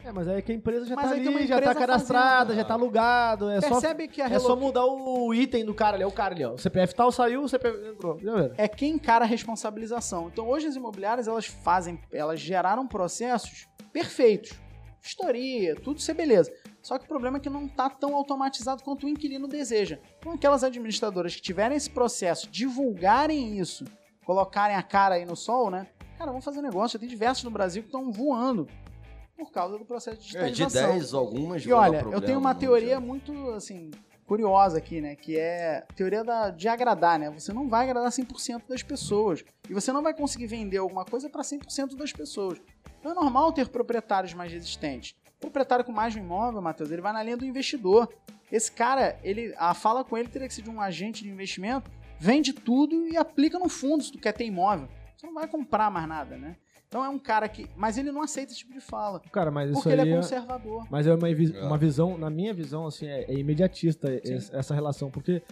[0.05, 2.57] É, mas aí que a empresa já Mas tá ali, já tá cadastrada, fazendo.
[2.57, 3.49] já tá alugado.
[3.49, 6.03] É só, Percebe que a é só mudar o item do cara ali.
[6.03, 6.53] É o cara ali, ó.
[6.53, 8.19] O CPF tal saiu, o CPF entrou.
[8.55, 10.27] É quem encara a responsabilização.
[10.31, 14.53] Então, hoje as imobiliárias, elas fazem, elas geraram processos perfeitos.
[15.01, 16.53] Vistoria, tudo isso é beleza.
[16.83, 19.97] Só que o problema é que não está tão automatizado quanto o inquilino deseja.
[20.19, 23.85] Então, aquelas administradoras que tiverem esse processo, divulgarem isso,
[24.23, 25.87] colocarem a cara aí no sol, né?
[26.15, 26.99] Cara, vamos fazer negócio.
[26.99, 28.67] Tem diversos no Brasil que estão voando
[29.35, 30.91] por causa do processo de É, de digitalização.
[30.93, 33.91] 10, algumas E olha, eu problema, tenho uma teoria muito, assim,
[34.25, 35.15] curiosa aqui, né?
[35.15, 37.29] Que é a teoria da, de agradar, né?
[37.29, 39.43] Você não vai agradar 100% das pessoas.
[39.69, 42.59] E você não vai conseguir vender alguma coisa para 100% das pessoas.
[42.99, 45.15] Então é normal ter proprietários mais resistentes.
[45.37, 48.09] O proprietário com mais de um imóvel, Matheus, ele vai na linha do investidor.
[48.51, 51.91] Esse cara, ele, a fala com ele teria que ser de um agente de investimento,
[52.19, 54.87] vende tudo e aplica no fundo se tu quer ter imóvel.
[55.15, 56.55] Você não vai comprar mais nada, né?
[56.95, 57.69] Então é um cara que.
[57.75, 59.19] Mas ele não aceita esse tipo de fala.
[59.29, 60.87] Cara, mas isso Porque aí ele é é- conservador.
[60.89, 61.61] Mas é uma, vi- É.
[61.61, 65.43] uma visão, na minha visão, assim, é, é imediatista es- essa relação, porque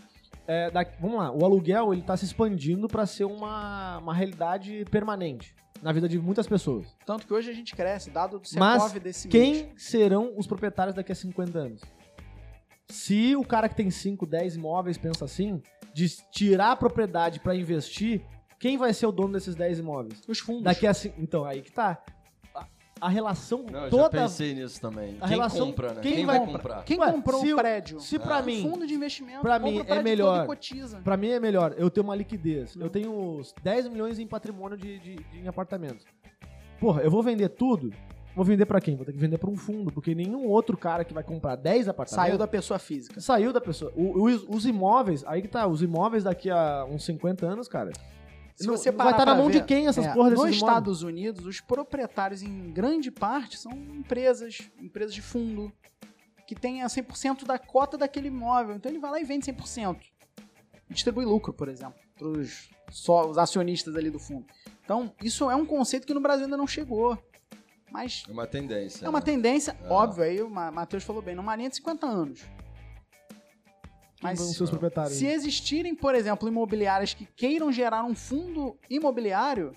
[0.48, 4.86] é, da- vamos lá, o aluguel ele tá se expandindo para ser uma, uma realidade
[4.90, 6.96] permanente na vida de muitas pessoas.
[7.06, 9.32] Tanto que hoje a gente cresce, dado do Mas desse mês.
[9.68, 11.82] Quem serão os proprietários daqui a 50 anos?
[12.90, 15.62] Se o cara que tem 5, 10 imóveis pensa assim,
[15.94, 18.22] de tirar a propriedade para investir,
[18.64, 20.22] quem vai ser o dono desses 10 imóveis?
[20.26, 20.64] Os fundos.
[20.64, 22.02] Daqui a então aí que tá.
[22.56, 22.66] A,
[23.02, 25.18] a relação Não, eu toda já pensei nisso também.
[25.20, 26.02] a quem relação- compra, né?
[26.02, 26.54] quem Quem, vai compra?
[26.54, 26.84] comprar?
[26.86, 28.00] Quem Ué, comprou se um o- prédio?
[28.00, 28.42] se pra Ah.
[28.42, 29.42] mim Fundo de investimento.
[29.42, 31.02] pra compra mim o é prédio melhor- todo e cotiza.
[31.04, 32.74] Pra mim é melhor eu ter uma liquidez.
[32.78, 32.86] Não.
[32.86, 36.06] Eu tenho uns 10 milhões em patrimônio de, de, de- em apartamentos.
[36.80, 37.92] Porra, eu vou vender tudo?
[38.36, 38.96] Vou vender pra quem?
[38.96, 41.88] Vou ter que vender pra um fundo, porque nenhum outro cara que vai comprar 10
[41.90, 43.20] apartamentos Saiu da pessoa física.
[43.20, 43.92] saiu da pessoa.
[43.96, 47.92] O- os, os imóveis, aí que tá, os imóveis daqui a uns 50 anos, cara.
[48.64, 50.46] Se não- você vai parar estar na mão ver, de quem essas é, porra desses
[50.46, 50.72] Nos imóveis?
[50.72, 55.72] Estados Unidos, os proprietários, em grande parte, são empresas, empresas de fundo,
[56.48, 58.76] que tenha 100% da cota daquele imóvel.
[58.76, 60.00] Então ele vai lá e vende 100%.
[60.90, 64.46] E distribui lucro, por exemplo, para os acionistas ali do fundo.
[64.84, 67.18] Então, isso é um conceito que no Brasil ainda não chegou.
[67.92, 69.06] Mas É uma tendência.
[69.06, 69.26] é uma né?
[69.26, 69.88] tendência, É.
[69.90, 72.42] óbvio, aí o Ma- Matheus falou bem, numa linha de 50 anos.
[74.24, 75.14] Mas vão ser os proprietários?
[75.14, 79.76] se existirem, por exemplo, imobiliárias que queiram gerar um fundo imobiliário,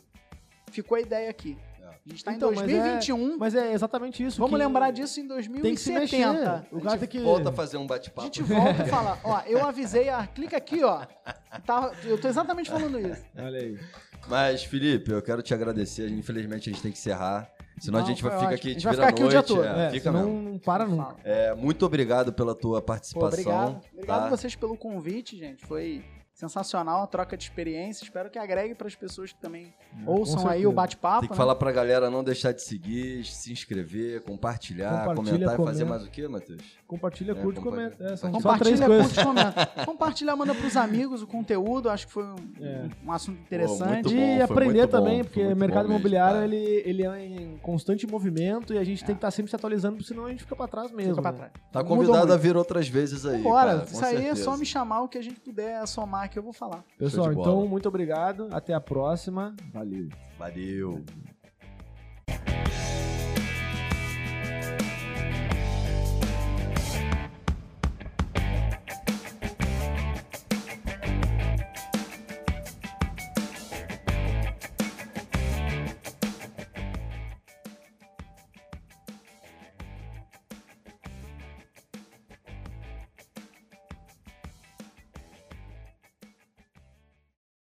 [0.70, 1.58] ficou a ideia aqui.
[1.80, 1.86] É.
[1.86, 3.36] A gente está Então, em mas 2021.
[3.38, 4.40] Mas é exatamente isso.
[4.40, 6.32] Vamos lembrar disso em Tem que se 2070.
[6.32, 6.74] mexer.
[6.74, 7.18] O A tem que...
[7.20, 8.26] volta a fazer um A bate-papo.
[8.26, 11.04] gente volta e fala, ó, eu avisei, a, clica aqui, ó.
[11.66, 13.22] Tá, eu tô exatamente falando isso.
[13.36, 13.78] Olha aí.
[14.28, 16.08] Mas, Felipe, eu quero te agradecer.
[16.10, 17.50] Infelizmente, a gente tem que encerrar.
[17.78, 19.28] Senão Não, a gente vai ficar aqui A gente de vai vira ficar aqui o
[19.28, 19.48] dia noite.
[19.48, 19.64] todo.
[19.64, 20.42] É, É, fica mesmo.
[20.50, 21.16] não para nunca.
[21.24, 23.28] É, muito obrigado pela tua Pô, participação.
[23.28, 23.80] obrigado.
[23.92, 24.26] Obrigado tá?
[24.26, 25.64] a vocês pelo convite, gente.
[25.66, 26.02] Foi
[26.36, 28.04] sensacional a troca de experiência.
[28.04, 29.72] Espero que agregue para as pessoas que também
[30.06, 31.20] ouçam com aí o bate-papo.
[31.20, 31.36] Tem que né?
[31.36, 36.04] falar pra galera não deixar de seguir, se inscrever, compartilhar, Compartilha, comentar e fazer mais
[36.04, 36.62] o quê, Matheus?
[36.86, 37.90] Compartilha, É, curte e compartilha.
[37.96, 38.12] comenta.
[38.12, 39.66] É, são só três Compartilha, curte, comenta.
[39.86, 41.88] Compartilha, manda pros amigos o conteúdo.
[41.88, 42.84] Acho que foi um, É.
[43.02, 44.14] um assunto interessante.
[44.14, 46.44] bom, E aprender bom, também, foi porque o mercado bom mesmo, imobiliário cara.
[46.44, 49.96] ele, ele é em constante movimento e a gente tem que estar sempre se atualizando,
[49.96, 51.14] porque senão a gente fica pra trás mesmo.
[51.16, 51.38] Fica pra né?
[51.38, 51.52] trás.
[51.72, 53.42] Tá convidado a vir outras vezes aí.
[53.42, 56.38] Bora, isso aí é só me chamar o que a gente puder somar falar que
[56.38, 56.84] eu vou falar.
[56.98, 58.48] Pessoal, então muito obrigado.
[58.52, 59.54] Até a próxima.
[59.72, 60.08] Valeu.
[60.38, 61.04] Valeu.